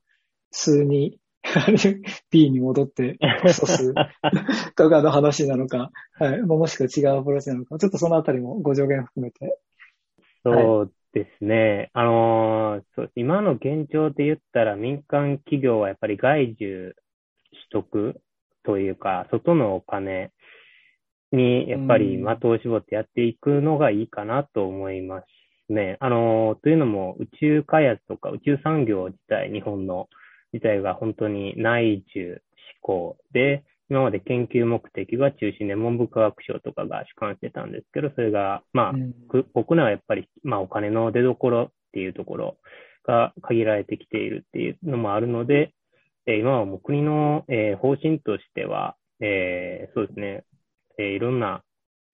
[0.49, 1.19] 数に
[2.31, 3.19] B に戻って、
[3.53, 3.93] ソス
[4.75, 6.41] とかの話なのか、はい。
[6.41, 9.59] まあもしくは違うアプローチなのか、ちょっとそのあたりもご助言含めて。
[10.43, 11.89] そうですね。
[11.93, 16.95] あのーそう今の現状で言ったら民間企業はやっぱり外需取
[17.71, 18.21] 得
[18.63, 20.31] というか、外のお金
[21.31, 25.97] にやっぱり的を絞ってやっていくのがいいかなと思いますね。
[25.99, 30.09] あのーというのも宇宙開発とか宇宙産業自体、日本の
[30.53, 32.41] 自体が本当に内需志
[32.81, 39.13] 向で、今まで研究目的が中心で文部科学省とかが主管してたんですけど、それが、まあ、うん。
[39.27, 42.57] く国内はやっぱり、まあ、お金の出所っていうところ
[43.05, 45.73] が限られてきているっていうのもあるので、
[46.25, 50.43] えー今はもう国の、えー方針としては、えーそうですね、
[50.97, 51.63] えーいろんな、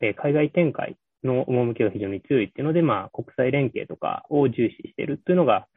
[0.01, 5.67] えー海外展開の趣が非常に強いっていうので、まあ、国際連携とかを重視しているっていうのが、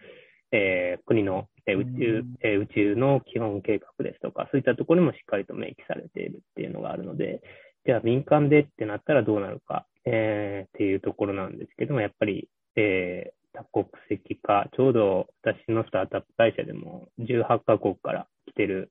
[0.53, 1.91] えー国の、えー宇宙
[2.21, 7.41] うん、えー宇宙の基本計画ですとか、そういったところにもしっかりと明記されているっていうのがあるので、
[7.87, 18.91] じゃあ民間でってなったらどうなるか、えーっていうところなんですけども、やっぱり、えー多国籍化、ちょうど私のスタートアップ会社でも18カ国から来てる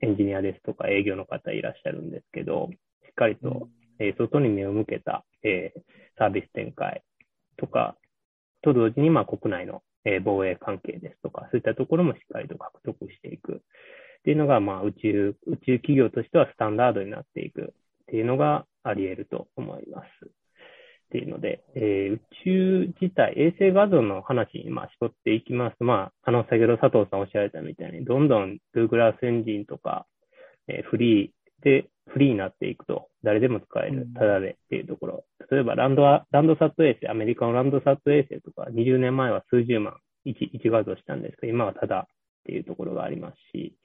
[0.00, 2.70] エンジニアですとか営業の方いらっしゃるんですけど、
[3.04, 3.68] しっかりと、
[3.98, 5.80] えー外に目を向けた、えー
[6.18, 7.02] サービス展開
[7.58, 7.96] とか、
[8.62, 13.58] と同時に、まあ、国内のえ防衛関係ですとか、そういったところもしっかりと獲得していくっ
[14.24, 20.06] ていうのが、まあ、宇宙、宇宙企業としてはスタンダードになっていくっていうのがあり得ると思います。
[20.26, 20.28] っ
[21.12, 30.06] ていうので、えー宇宙自体、衛星画像の話に、まあ、絞っていきますと、まあ、あの、先ほど佐藤さんおっしゃられたみたいに、どんどん Google Earth エンジンとか、
[30.68, 34.02] えーフリーで、フリーになっていくと、誰でも使える。
[34.02, 35.24] うん、ただでっていうところ。
[35.50, 39.96] 例えば、ランドア、ランドサット衛星、アメリカのランドサット衛星とか、20年前は数十万、
[40.26, 43.76] 1、1画像したんですけど、今はただっていうところがありますし、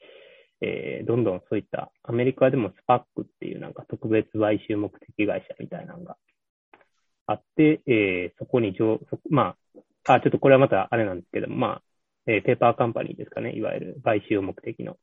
[0.62, 6.18] えーどんどんそういった、アメリカでもスパックっていうなんか特別買収目的会社みたいなのが
[7.28, 9.56] あって、えーそこに上、そま
[10.06, 11.82] あ、あ、ちょっとこれはまたあれなんですけども、まあ、
[12.26, 14.98] えーペーパーカンパニーですかね、いわゆる買収目的の、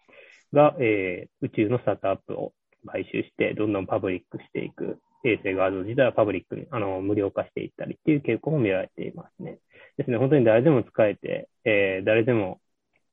[0.53, 2.53] が、えー宇宙のスタートアップを
[2.85, 9.59] 買収して、どんどんパブリックしていく、衛星画像自体はパブリックに、あの、無料化していったりっていう傾向も見られていますね。
[9.97, 12.61] ですね、本当に誰でも使えて、えー誰でも、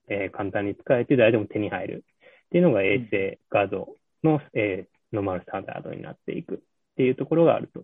[0.09, 2.05] えー簡単に使えて、誰でも手に入る。
[2.47, 3.87] っていうのが衛星画像
[4.23, 6.55] の、えーノーマルスタンダードになっていく。
[6.55, 6.57] っ
[6.95, 7.83] ていうところがあると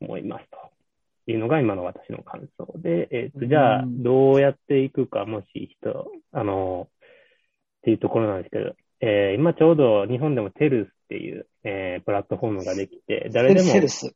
[0.00, 0.58] 思いますと。
[1.26, 8.74] いうのが今の私の感想で、えーとじゃあ、うんどうやっていくか、もし人、あの、っていうところなんですけど、
[9.04, 14.14] えー今ちょうど日本でもテルスっていう、えープラットフォームができて、誰でもセルス。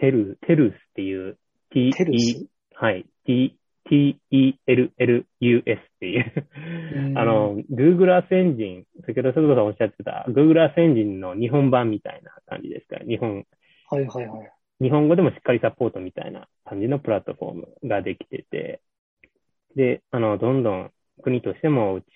[0.00, 1.38] テル、テルスっていう、
[1.72, 3.56] T、テルス？E はい、T、
[3.88, 6.48] T-E-L-L-U-S っていう。
[6.94, 7.18] う、ん。
[7.18, 12.96] あの、Google Earth エンジン、先ほど佐藤さんおっしゃってた Google Earth エンジンの日本版みたいな感じですか？
[12.98, 13.46] ら、日本、
[13.90, 14.52] はいはいはい。
[14.80, 18.80] 日本語でもしっかりサポートみたいな感じのプラットフォームができてて、
[19.76, 20.90] で、あの、どんどん
[21.22, 22.06] 国としても宇宙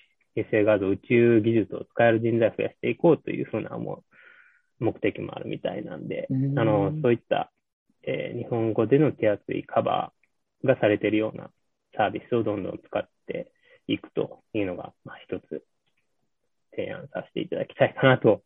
[0.40, 4.04] 衛星画像、宇宙技術を使える人材を増やしていこうというふうな思う
[4.84, 7.50] 目的もあるみたいなんで、うんあの、そういった、
[8.02, 11.50] えー日本語での手厚いカバーがされているような
[11.96, 13.50] サービスをどんどん使って
[13.86, 15.62] いくというのが、まあ、一つ
[16.70, 18.42] 提案させていただきたいかなと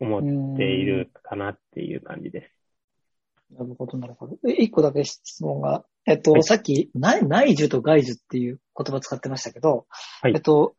[0.00, 2.58] 思っているかなっていう感じです。
[3.56, 4.36] なるほど、なるほど。
[4.46, 5.84] え一個だけ質問が。
[6.06, 9.86] えっと、はいさっき、内内需と外需っていう言葉使ってましたけど、
[10.22, 10.74] はいえっと、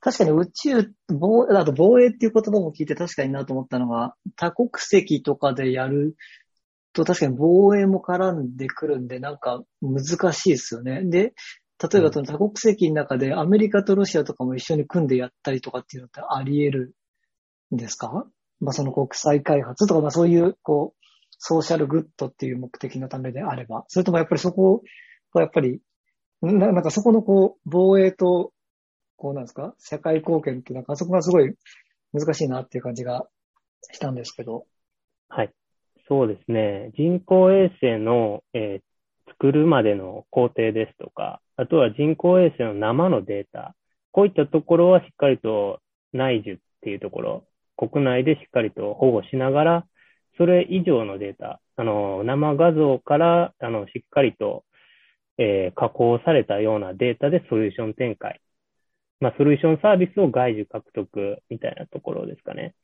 [0.00, 6.14] 確かに宇宙、防あと防衛っていう言葉も聞いて確かになと思ったのが、多国籍とかでやる
[6.92, 11.02] と確かに防衛も絡んでくるんで、なんか難しいですよね。
[11.04, 11.32] で、
[11.92, 16.94] 例えばその多国籍の中でアメリカとロシアとかも一緒に組んでやったりとかっていうのってあり得る
[17.74, 18.26] んですか？
[18.60, 21.06] まあその国際開発とか、まあそういう、こう、
[21.38, 24.82] ソーシャルグッドっていう目的のためであれば、それともやっぱりそこ
[25.32, 25.80] はやっぱり、
[26.42, 28.52] ななんかそこのこう、防衛と、
[29.18, 31.54] こうなんですか、社会貢献ってなんかあそこがすごい
[32.12, 33.26] 難しいなっていう感じが
[33.92, 34.64] したんですけど。
[35.28, 35.52] はい。
[36.08, 36.92] そうですね。
[36.96, 38.88] 人工衛星の、えー
[39.40, 43.76] 作るまでの工程ですとか、あとは人工衛星の生のデータ、
[44.10, 45.80] こういったところはしっかりと
[46.12, 47.44] 内需っていうところ、
[47.76, 49.86] 国内でしっかりと保護しながら、
[50.38, 54.64] それ以上のデータ、あの、生画像から、あの、しっかりと、
[55.36, 58.40] えー加工されたようなデータでソリューション展開。
[59.20, 62.74] まあ、ソリューションサービスを外需獲得みたいなところですかね。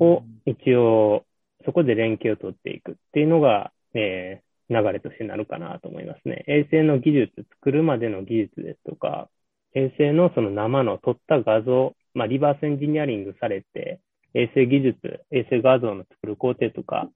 [0.00, 1.24] を一応、
[1.64, 6.44] そこで連携を取っていくっていうのが、えー流れとしてなるかなと思いますね。
[6.48, 7.30] 衛星の技術、
[7.60, 9.28] 作るまでの技術ですとか、
[9.74, 14.00] 衛星のその生の撮った画像、まあ、リバースエンジニアリングされて、
[14.34, 17.08] 衛星技術、衛星画像の作る工程とか、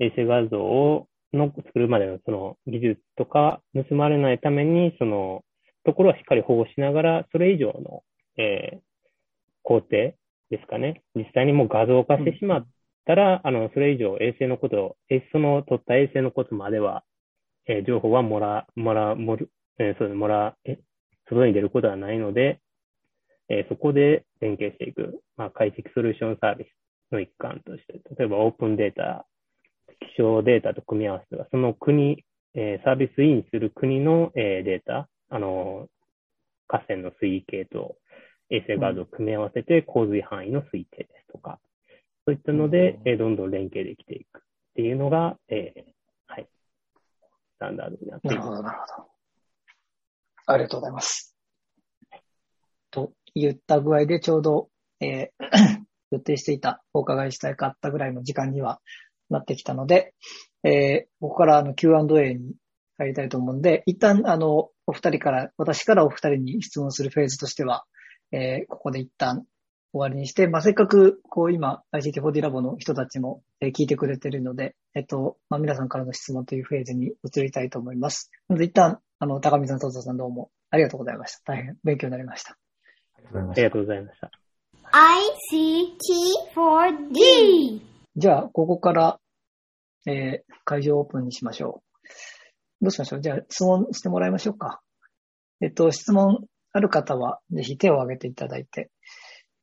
[0.00, 5.42] 衛星画像をの作るまでのその技術とか盗まれないために、その
[5.84, 8.02] ところはしっかり保護しながら、それ以上の、
[8.38, 8.80] えー
[9.62, 9.88] 工程
[10.50, 11.02] ですかね。
[11.14, 12.66] 実際にもう画像化してしまっ
[13.06, 17.04] たら、あの、それ以上衛星のこと、えその撮った衛星のことまでは、
[17.66, 20.78] えー情報はもら、もら、もる、えーそうもら、え、
[21.28, 22.60] 外に出ることはないので、
[23.48, 26.68] えーそこで連携していく、まあ、解析ソリューションサービス
[27.12, 29.26] の一環として、例えばオープンデータ、
[30.16, 32.24] 気象データと組み合わせては、その国、
[32.54, 35.88] えーサービスインする国の、えーデータ、あの、
[36.68, 37.96] 河川の水位計と
[38.50, 41.58] 衛星画像を組み合わせて洪水範囲の推定ですとか、
[42.26, 44.42] そういったので、えーどんどん連携できていくっ
[44.76, 45.82] ていうのが、えー
[46.26, 46.48] はい、
[47.56, 48.36] スタンダードになっている。
[48.36, 49.08] なるほど、なるほど。
[50.44, 51.34] ありがとうございます。
[52.90, 54.68] と言った具合でちょうど、
[55.00, 55.30] えー
[56.12, 58.82] 予定していたお伺いしたいかったぐらいの時間には
[59.30, 60.12] なってきたので、
[60.62, 62.54] えーここからあの Q&A に
[62.98, 67.84] 入りたいと思うんで、一旦あの、お二人から、私からお二人に質問するフェーズとしては、
[68.32, 69.44] えーここで一旦
[69.92, 78.30] 終わりにして、まあ、せっかく、こう今、ICT4D ラボの人たちも、えー聞いてくれてるので、えっと、まあ、皆さんからの質問というフェーズに移りたいと思います。
[78.48, 81.52] なので、一旦、あの、高見さん、東田さんどうもありがとうございました。
[81.52, 82.56] 大変勉強になりました。
[83.16, 83.70] ありがとうございまありがした。
[83.70, 84.30] とうございました。
[86.54, 87.80] ICT4D.
[88.16, 89.20] じゃあ、ここから、
[90.06, 91.91] えー会場オープンにしましょう。
[92.82, 93.20] どうしましょう？
[93.20, 94.80] じゃあ、質問してもらいましょうか。
[95.60, 98.90] えっと、質問ある方は、ぜひ手を挙げていただいて、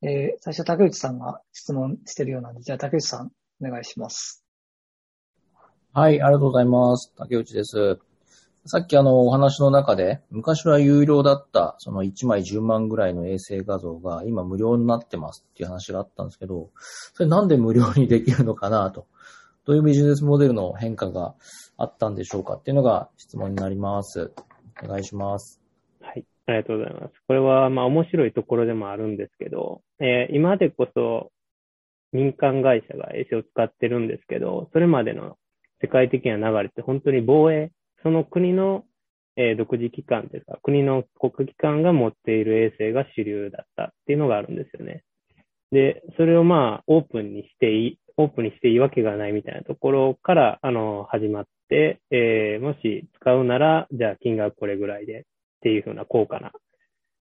[0.02, 4.46] えー最初、竹内さんが質問してるようなんで、じゃあ、竹内さん、お願いします。
[5.92, 7.14] はい、ありがとうございます。
[7.18, 8.00] 竹内です。
[8.66, 16.70] さっきあの、お話の中で、昔は有料だった、その1枚10万ぐらいの衛星画像が今無料になってますっていう話があったんですけど、
[17.14, 19.08] それなんで無料にできるのかなと。
[19.70, 21.36] どういうビジネスモデルの変化が
[21.78, 24.32] あったんでしょうかっていうのが質問になります。
[24.84, 25.62] お願いします。
[26.02, 26.26] はい。
[26.48, 27.14] ありがとうございます。
[27.28, 31.30] これは、まあ、面白いところでもあるんですけど、えー今でこそ
[32.12, 35.38] 民間会社が衛星を使ってるんですけど、それまでの
[35.84, 38.86] 世界的な流れって本当に防衛、その国の、
[39.36, 45.04] えー独自機関というか、国の国家機関が持っている衛星が主流だったっていうのがあるんですよね。
[45.72, 55.24] で、それをまあ、オープンにしてい、オープンにしていいわけがないみたいなところから、あの、始まって、えーもし使うなら、じゃあ金額これぐらいでっ
[55.62, 56.52] ていうふうな高価な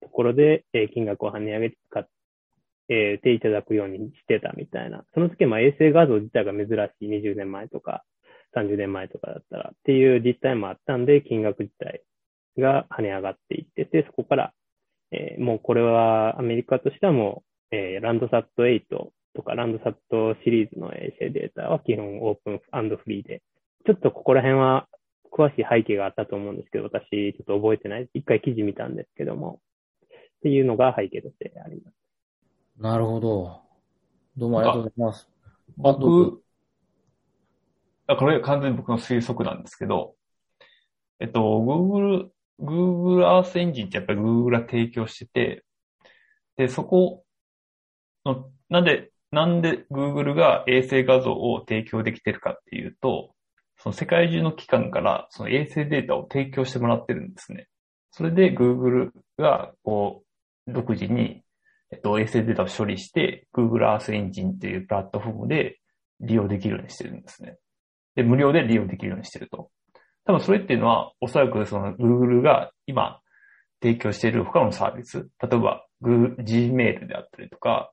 [0.03, 5.05] ところで、えー金額を跳ね上げて使って、ていただくようにしてたみたいな。
[5.15, 8.05] その時まあ衛星画像自体が珍しい20年前とか
[8.55, 12.03] 30年前とかだったらっていう実態もあったんで、金額自体
[12.59, 14.53] が跳ね上がっていってて、そこから、
[15.11, 23.43] えーもうこれはアメリカとしてはもう、えーランドサット8とかランドサットシリーズの衛星データは基本オープンフリーで、
[23.87, 24.87] ちょっとここら辺は
[25.33, 28.09] 詳しい背景があったと思うんですけど、私ちょっと覚えてない。
[28.15, 29.61] 一回記事見たんですけども、
[30.11, 31.95] っていうのが背景としてあります。
[32.79, 33.63] なるほど。
[34.37, 35.29] どうもありがとうございます。
[35.77, 36.43] 僕、
[38.07, 40.15] あこれ完全に僕の推測なんですけど、
[41.21, 42.29] えっと、Google、
[42.61, 45.65] Google Earth Engine ってやっぱり Google が提供してて、
[46.57, 47.25] で、そこ
[48.25, 53.35] の、なんで、なんで Google が衛星画像を提供できてるかっていうと、
[53.79, 57.67] その世界中の機関からその衛星データを提供してもらってるんですね。
[58.11, 60.23] それで Google がこ
[60.69, 61.43] う、独自に、
[61.91, 65.79] えっと、衛星データを処理して、Google Earth Engine っていうプラットフォームで
[66.21, 67.57] 利用できるようにしてるんですね。
[68.15, 69.71] で、無料で利用できるようにしてると。
[70.27, 73.21] 多分それっていうのは、おそらくその Google が今
[73.83, 77.93] 提供している他のサービス、例えば Google Gmail であったりとか、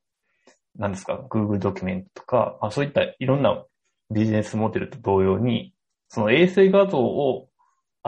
[0.78, 3.64] 何ですか、Google ドキュメントとか、まあ、そういったいろんな
[4.12, 5.74] ビジネスモデルと同様に、
[6.08, 7.50] その衛星画像を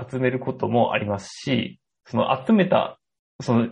[0.10, 3.00] 集めることもありますし、その集めた、
[3.42, 3.70] その、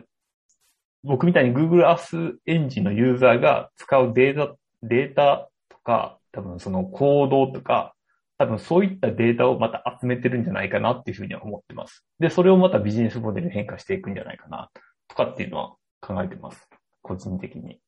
[1.03, 7.95] 僕みたいに Google Earth Engine のユーザーが使うデータ、データとか、多分その行動とか、
[8.37, 12.05] 多分そういったデータをまた集めてるんじゃないかなっていうふうには思ってます。
[12.19, 14.69] で、それをまたビジネスモデルに変化していくんじゃないかな、
[15.07, 16.69] とかっていうのは考えてます。
[17.01, 17.79] 個人的に。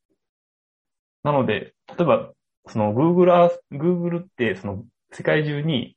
[1.23, 2.31] なので、例えば、
[2.67, 5.95] その Google Earth、Google ってその世界中に、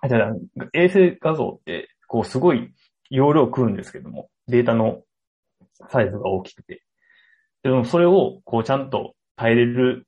[0.00, 0.34] あ、じゃあ、
[0.72, 2.72] 衛星画像って、こうすごい
[3.10, 5.02] 容量食うんですけども、データの
[5.90, 6.82] サイズが大きくて。
[7.62, 10.06] でもそれをこうちゃんと耐えれる、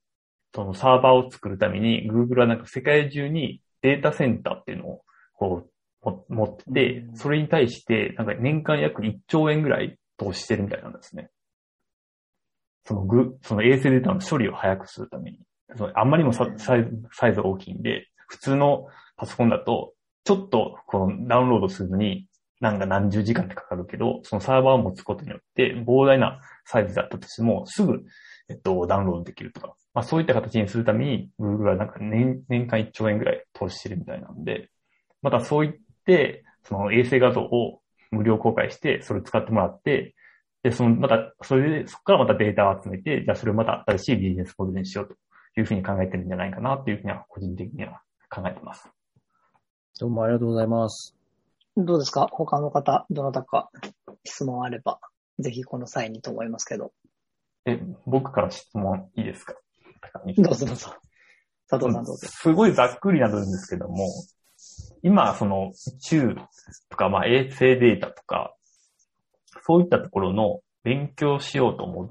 [0.54, 5.02] そのサーバーを作るために、Google はなんか世界中にデータセンターっていうのを
[5.34, 5.70] こう
[6.04, 11.30] も持ってて、それに対してなんか年間約1兆円ぐらい投資してるみたいなんですね。
[12.88, 15.38] そのグ、その衛星データの処理を早くするために。
[15.76, 18.86] そのあんまりもササイズサイズ大きいんで、普通の
[19.18, 19.92] パソコンだと、
[20.24, 22.26] ちょっとこのダウンロードするのに、
[22.60, 28.02] なんか何十時間ってかかるけど、そのサーバーを持つことによって、膨大なサイズだったとしても、すぐ、
[28.48, 29.74] えっと、ダウンロードできるとか。
[29.92, 34.70] まあそういった形にするために、Google はなんか年、年間1兆円ぐらい投資してるみたいなんで、
[35.20, 35.76] またそう言っ
[36.06, 40.14] て、その衛星画像を無料公開して、それを使ってもらって、
[40.62, 45.14] で、その、また、それで、そこからまたデータを集めて、じゃあそれをまた新しいビジネスモデルにしようと
[45.60, 48.88] いうふうに考えてるんじゃないかなっていうふうには、個人的には考えてます。
[50.00, 51.16] どうもありがとうございます。
[51.76, 52.26] どうですか？
[52.32, 53.70] 他の方、どなたか
[54.24, 54.98] 質問あれば、
[55.38, 56.92] ぜひこの際にと思いますけど。
[57.64, 59.54] え、僕から質問いいですか？
[60.36, 60.92] どうぞどうぞ。
[61.68, 62.26] 佐藤さんどうぞ。
[62.28, 64.06] すごいざっくりな部分ですけども、
[65.02, 66.36] 今、その宇宙
[66.88, 68.54] とか、まあ衛星データとか、
[69.68, 72.10] そういったところの勉強しようと思うっ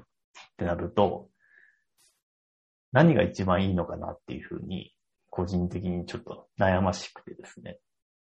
[0.56, 1.28] てなると、
[2.92, 4.94] 何が一番いいのかなっていうふうに、
[5.28, 7.80] 個人的にちょっと悩ましくてですね。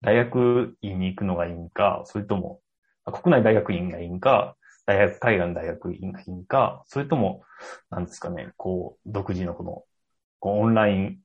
[0.01, 2.61] 大学院に行くのがいいんか、それとも、
[3.05, 4.57] 国内大学院がいいんか、
[4.87, 7.43] 大学、海外の大学院がいいんか、それとも、
[7.91, 9.83] なんですかね、こう、独自のこの、
[10.39, 11.19] こうオンライン、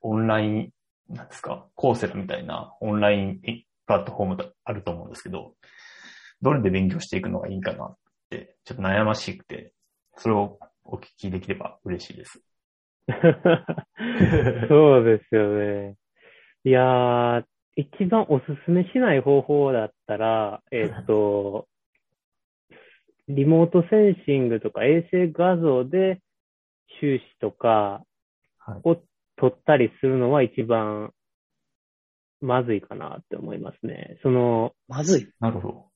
[0.00, 0.70] オンライン、
[1.10, 5.54] なんですか、コーセラみたいなオンラインプラットフォームがあると思うんですけど、
[6.42, 7.96] どれで勉強していくのがいいかなっ
[8.30, 9.72] て、ちょっと悩ましくて、
[10.16, 12.42] それをお聞きできれば嬉しいです。
[14.68, 15.96] そうですよね。
[16.64, 17.44] いやー、
[17.76, 21.66] 一番おすすめしない方法だったら、えっと、
[23.28, 26.20] リモートセンシングとか衛星画像で
[27.00, 28.04] 収支とか
[28.58, 28.96] はいを
[29.36, 31.12] 取ったりするのは一番
[32.40, 34.18] まずいかなって思いますね。
[34.22, 35.28] その、まずい。
[35.40, 35.86] なるほど。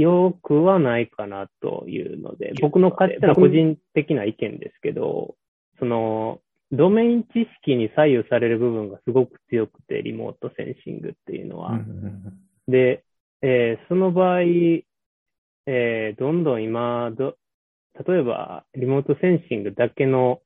[0.00, 5.34] 良くはないかなというので、僕の勝手な個人的な意見ですけど、
[5.78, 6.40] その、
[6.70, 11.72] ドメイン知識に左右される部分がすごく強くて、リモートセンシングっていうのは。
[11.72, 12.38] うんうんうん
[12.68, 13.02] で、
[13.40, 17.36] えーその場合、えーどんどん今ど、
[18.06, 20.42] 例えば、リモートセンシングだけの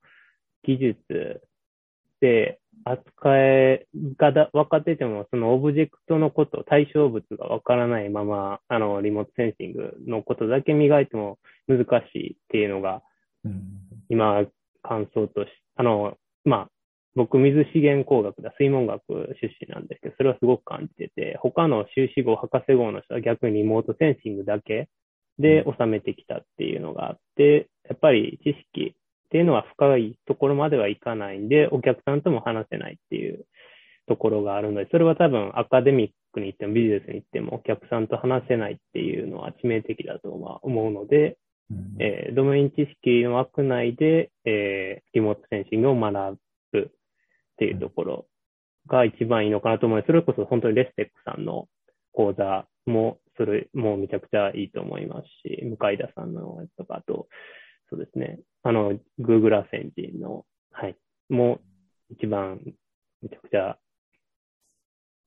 [0.63, 1.43] 技術
[2.21, 13.03] で扱えがだ分かってても、そのオブジェクトのこと、対象物が分からないまま、あの、リモートセンシングのことだけ磨いても難しいっていうのが、
[13.45, 13.63] うん。
[14.09, 14.45] 今、
[14.83, 16.69] 感想とし、あの、まあ、
[17.15, 19.03] 僕、水資源工学だ、水門学
[19.41, 24.89] 出身なんですけど、それはすごく感じてて、他の修士号、博士号の人は逆にリモートセンシングだけ
[25.39, 28.97] で収めてきたっていうのがあって、やっぱり知識
[29.33, 33.47] っていうのは深いところまではいかないんで、お客さんとも話せないっていう
[34.07, 41.39] ところがあるので、それは多分アカデミックに行ってもビジネスに行ってもお客さんと話せないっていうのは致命的だとは思うので、
[41.71, 46.39] うんえードメイン知識の枠内で、えーリモートセンシングを学
[46.73, 46.85] ぶっ
[47.57, 48.27] ていうところ
[48.87, 50.09] が一番いいのかなと思います。
[50.09, 51.69] それこそ本当にレステックさんの
[52.13, 57.29] 講座も、それもめちゃくちゃいいと思いますし、向田さんのやつとか、あと、
[57.93, 60.97] そうですね、あの、Google アセンジンの、はい、
[61.29, 61.61] も
[62.11, 62.59] う一番
[63.21, 63.77] めちゃくちゃ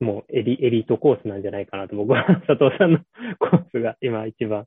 [0.00, 2.98] もうエリエリートコースなんじゃないかなと僕は 佐藤さんの
[3.38, 4.66] コースが今一番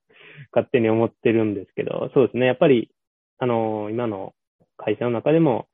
[0.54, 2.46] 勝手に思ってるんですけど、そうですね。
[2.46, 2.90] やっぱり、
[3.38, 4.34] あの、今の
[4.78, 5.68] 会社の中でも、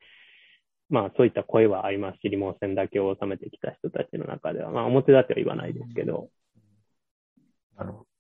[0.89, 6.29] まあそういった声はありますし、リモート戦だけを収めてきた人たちの中では、まあ表立っては言わないですけど、
[7.77, 8.14] なるほど。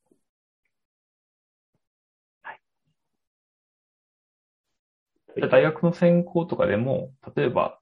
[5.41, 7.79] 大学の専攻とかでも、例えば、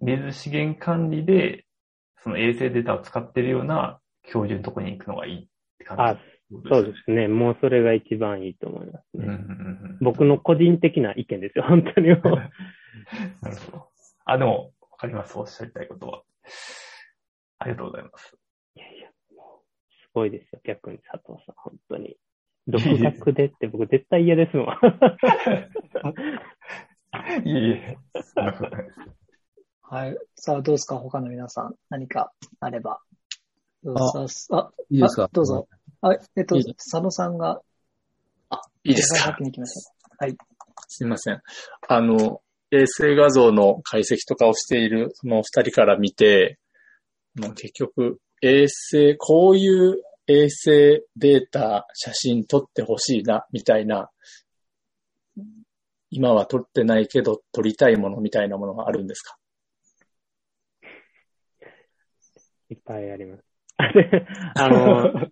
[0.00, 1.64] 水資源管理で、
[2.22, 5.48] その衛星データを使っているような教授のところに行くのがいいっ
[5.78, 6.18] て感じあ、
[6.68, 7.28] そうですね。
[7.28, 9.34] もうそれが一番いいと思いますうんうんね。
[9.38, 12.20] うん僕の個人的な意見ですよ、本当にもう。
[13.42, 13.88] なるほど。
[14.24, 15.38] あ、でも、わかります。
[15.38, 16.22] おっしゃりたいことは。
[17.58, 18.36] ありがとうございます。
[18.74, 22.16] いやいや、もう、すごいですよ、逆に佐藤さん、本当に。
[22.68, 24.66] 独学でって僕絶対嫌ですもん。
[27.44, 27.96] いえいえ。
[29.82, 30.16] はい。
[30.34, 30.96] さあ、どうですか？
[30.98, 31.74] 他の皆さん。
[31.90, 33.00] 何かあれば。
[33.94, 35.24] あさあ、いいですか？
[35.24, 35.68] あどうぞ。
[36.00, 37.60] あ、えっといいで、佐野さんが、
[38.84, 39.30] いいですか？
[39.30, 40.24] 先に行きましょう。
[40.24, 40.36] はい。
[40.88, 41.40] すいません。
[41.88, 42.42] あの、
[42.72, 46.58] 衛星画像の解析とかをしているその二人から見て、
[47.36, 54.10] もう結局、衛星、こういう衛星データ、写真撮ってほしいな、みたいな、
[56.10, 59.36] 今は撮ってないけど撮りたいものみたいなものがあるんですか？
[62.70, 63.44] いっぱいあります。
[64.56, 65.28] あの、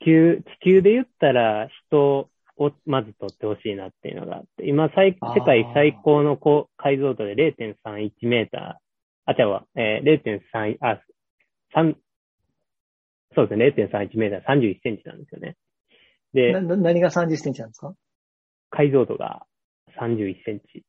[0.00, 11.00] 地球、地球で言ったら人をまず取ってほしいなっていうのがあって、今最、世界最高の高解像度で0.31メーター、あ、違うわ、えー、0.3、あ、
[11.74, 11.96] 3、
[13.34, 15.56] そうですね、0.31メーター、31センチなんですよね。
[16.32, 17.94] でな、な何が30センチなんですか？
[18.70, 19.44] 解像度が
[19.98, 20.84] 31センチ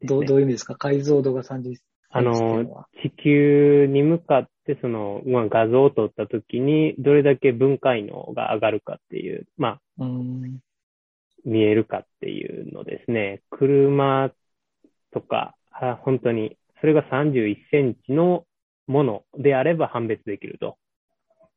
[0.00, 0.76] ね、どうどういう意味ですか？
[0.76, 1.82] 解像度が30センチ
[2.12, 2.64] あの
[3.02, 10.60] 地球に向かって、その、まあ、画像を撮ったときに、どれだけ分解能が上がるかっていう、まあ、うーん。
[11.44, 13.42] 見えるかっていうのですね。
[13.50, 14.32] 車
[15.12, 18.44] とか、あ本当に、それが31センチの
[18.88, 20.78] ものであれば判別できると。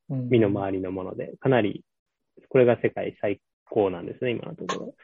[0.10, 1.36] 身の回りのもので。
[1.40, 1.84] かなり、
[2.50, 4.96] これが世界最高なんですね、今のところ。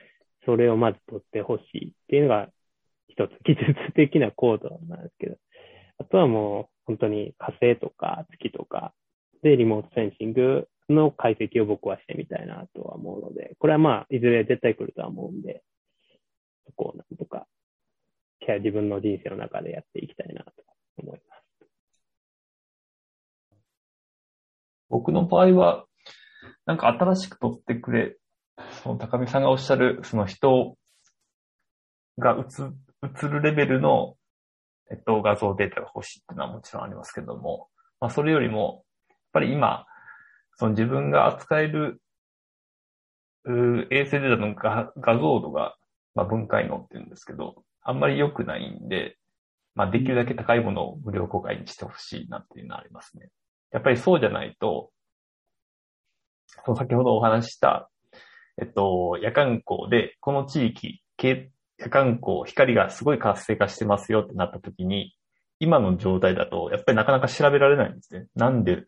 [0.46, 2.50] それをまず取ってほしいっていうのが、
[3.08, 5.38] 一つ技術的なコードなんですけど。
[5.98, 8.94] あとはもう、本当に火星とか月とか
[9.44, 15.64] でリモートセンシングの解析を僕はしてみたいなとは思うので、これはまあ、いずれ絶対来るとは思うんで、
[16.66, 17.48] そこをなんとか、
[18.48, 20.52] 自分の人生の中でやっていきたいなと
[20.98, 21.39] 思います。
[24.90, 25.86] 僕の場合は、
[26.66, 28.20] なんか新しく取ってくれ
[28.84, 30.78] その高見さんがおっしゃる、その人
[32.18, 32.64] が映
[33.24, 34.16] 映るレベルの、
[34.92, 37.68] えっと、画像データが欲しいっていうのはもちろんありますけども、
[38.00, 39.86] まあ、それよりも、やっぱり今、
[40.58, 42.02] その自分が扱える、
[43.46, 45.76] う衛星データの画画像度が、
[46.14, 49.18] まあ、分解能って言うんですけど、あんまり良くないんで、
[49.76, 53.30] まあ、できるだけ高いものを無料公開にしてほしいなっていうのはありますね。
[53.72, 54.92] やっぱりそうじゃないと、
[56.66, 57.90] その先ほどお話しした、
[58.62, 61.52] えっと、夜間光で、この地域、夜
[61.90, 65.16] 間光、光がすごい活性化してますよってなった時に、
[65.60, 68.28] 今の状態だと、やっぱりなかなか調べられないんですね。
[68.36, 68.86] なんで、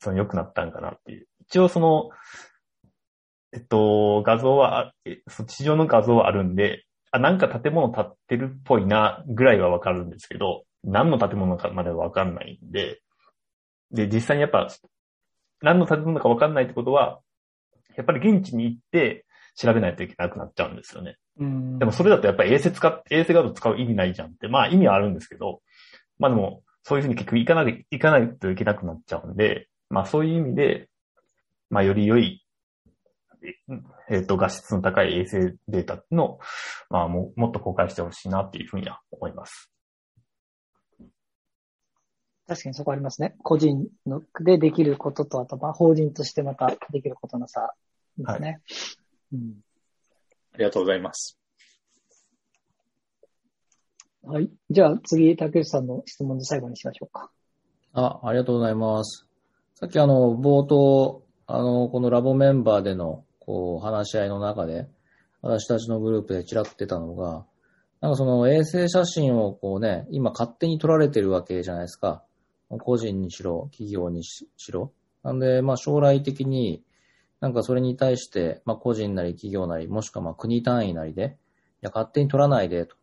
[0.00, 1.26] その良くなったんかなっていう。
[1.40, 2.10] 一応その、
[3.52, 4.92] えっと、画像は、
[5.46, 13.00] 地上の画像はあるんで、あ、なんか建物建ってるっぽいな、ぐらいはわかるんですけど、何の建物かまではわかんないんで、
[13.94, 14.68] で、実際にやっぱ、
[15.62, 17.20] 何の建物かわかんないってことは、
[17.96, 19.24] やっぱり現地に行って
[19.56, 21.16] 調べないといけなくなっちゃうんですよね。
[21.38, 25.60] うんでもそれだとやっぱり衛星使っ、衛星画像使う意味ないじゃんって、まあ意味はあるんですけど、
[26.18, 30.88] まあでも、そういうふうに結局行かない、行かないといけなくなっちゃうんで、まあそういう意味で、
[31.70, 32.44] まあより良い、
[34.10, 36.38] えっ、と、画質の高い衛星データの、
[36.90, 39.73] まあももっと公開してほしいなっていうふうには思います。
[42.46, 43.36] 確かにそこありますね。
[43.42, 47.74] 個人のでできることと、あと、まあ、法人としてまたできることの差
[48.18, 48.60] ですね。
[49.32, 49.54] うん
[50.54, 51.36] ありがとうございます。
[54.22, 54.48] はい。
[54.70, 57.30] じゃあ次、竹内さんの質問で最後にしましょうか。
[57.92, 59.26] あ、ありがとうございます。
[59.74, 64.86] さっきあの、冒頭、あの、このラボメンバーでの、こう、話し合いの中で、
[65.42, 67.44] 私たちのグループでちらっと出たのが、
[68.00, 72.22] なんかその衛星写真をこうね、今勝手に撮られてるわけじゃないですか。
[72.68, 74.92] 個人にしろ、企業にしろ。
[75.22, 76.84] なんで、まあ将来的に、
[77.40, 81.36] なんかそれに対して、まあ個人なり企業なり、もしくはまあ国単位なりで、
[81.82, 82.96] いや、勝手に取らないで、と。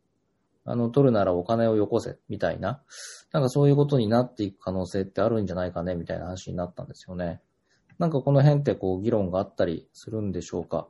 [0.64, 2.84] あの、取るならお金をよこせ、みたいな。
[3.32, 7.42] なんかそういうことになっていく可能性ってあるんじゃないかね、みたいな話になったんですよね。
[7.98, 10.88] なんかこの辺ってこう議論があったりするんでしょうか？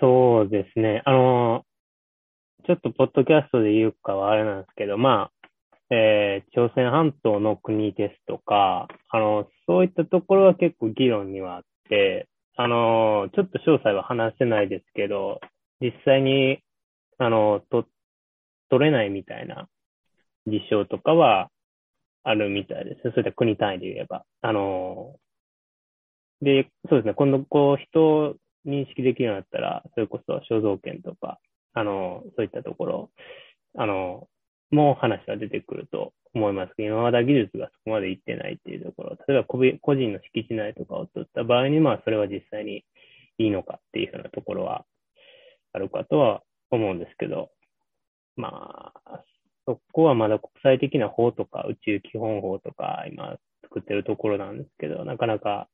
[0.00, 1.02] そうですね。
[1.04, 1.64] あの、
[2.66, 5.30] ちょっとポッドキャストで言うかはあれなんですけど、まあ、
[5.94, 15.40] えー朝鮮半島の国ですとか、あの、そういったところは結構議論にはあって、あの、ちょっと詳細は話せないですけど、
[15.80, 16.58] 実際に、
[17.18, 17.86] あの、と、
[18.70, 19.68] 取れないみたいな
[20.46, 21.50] 事象とかは
[22.24, 23.02] あるみたいです。
[23.02, 24.24] そういった国単位で言えば。
[24.40, 25.14] あの、
[26.42, 27.14] で、そうですね。
[27.14, 28.34] 今度、こう、人を
[28.66, 31.38] 認識できるようになったら、それこそ肖像権とか、
[31.72, 33.10] あの、そういったところ、
[33.76, 34.28] あの、
[34.74, 42.84] も話が出てくると思いますけど、今まだ技術がそこまでいってないっていうところ、例えば個人の敷地内とかを取った場合に、まあ、それは実際に
[43.38, 44.84] いいのかっていうふうなところは
[45.72, 47.50] あるかとは思うんですけど、
[48.36, 49.22] まあ、
[49.66, 55.68] そこはまだ国際的な法とか宇宙基本法とか今作ってるところなんですけど、なかなか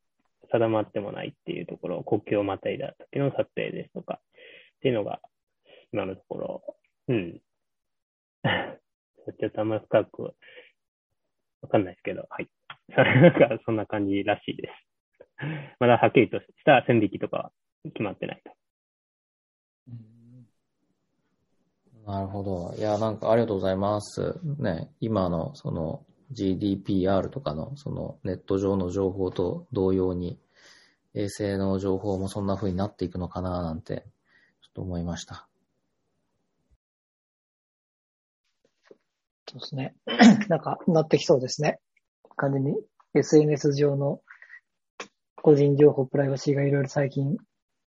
[0.53, 5.21] 定まってもないっていうところ、国境をまたいだ時の撮影ですとかっていうのが
[5.93, 6.63] 今のところ、
[7.09, 7.41] うん。
[9.39, 12.49] ちょっとあんま深くわかんないですけど、はい。
[12.95, 14.91] それなんかそんな感じらしいです。
[15.79, 17.53] まだはっきりとした線引きとかは
[17.85, 18.53] 決まってないと。
[22.07, 22.75] なるほど。
[22.77, 24.41] いや、なんかありがとうございます。
[24.59, 30.39] ね、今のその GDPR とかのそのネット上の情報と同様に
[31.15, 34.05] 衛星の情報もそんな風になっていくのかななんて
[34.63, 35.50] ちょっと思いました。
[39.51, 39.95] そうですね。
[40.49, 41.79] なんか、なってきそうですね。
[42.37, 42.75] 完全に
[43.15, 44.23] SNS 上の
[45.43, 47.37] 個人情報、プライバシーがいろいろ最近、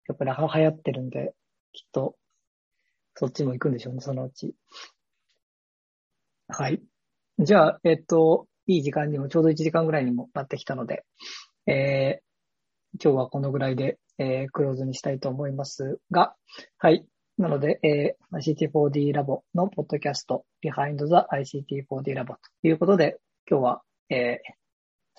[0.07, 1.33] やっぱり流行ってるんで、
[1.73, 2.15] きっと、
[3.15, 4.55] そっちも行くんでしょうね、そのうち。
[6.47, 6.81] はい。
[7.39, 11.05] じゃあ、えっと、いい時間にも、ちょうど1時間ぐらいにもなってきたので、
[11.67, 12.27] えー
[13.03, 16.35] 今日はこのぐらいで、えークローズにしたいと思いますが、
[16.79, 17.05] はい。
[17.37, 23.19] なので、えー ICT4D ラボのポッドキャスト Behind the ICT4D ラボということで、
[23.49, 24.53] 今日は、えー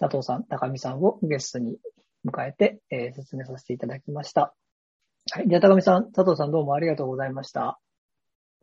[0.01, 1.79] 佐藤さん、高見さんをゲストに
[2.27, 4.55] 迎えて、えー説明させていただきました。
[5.33, 5.49] はい。
[5.49, 7.79] じゃあ、高見さん、佐藤さんどうもありがとうございました。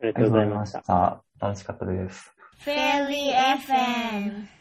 [0.00, 0.82] ありがとうございました。
[0.82, 1.22] た。
[1.38, 2.34] 楽しかったです。
[2.64, 4.56] Fairly FM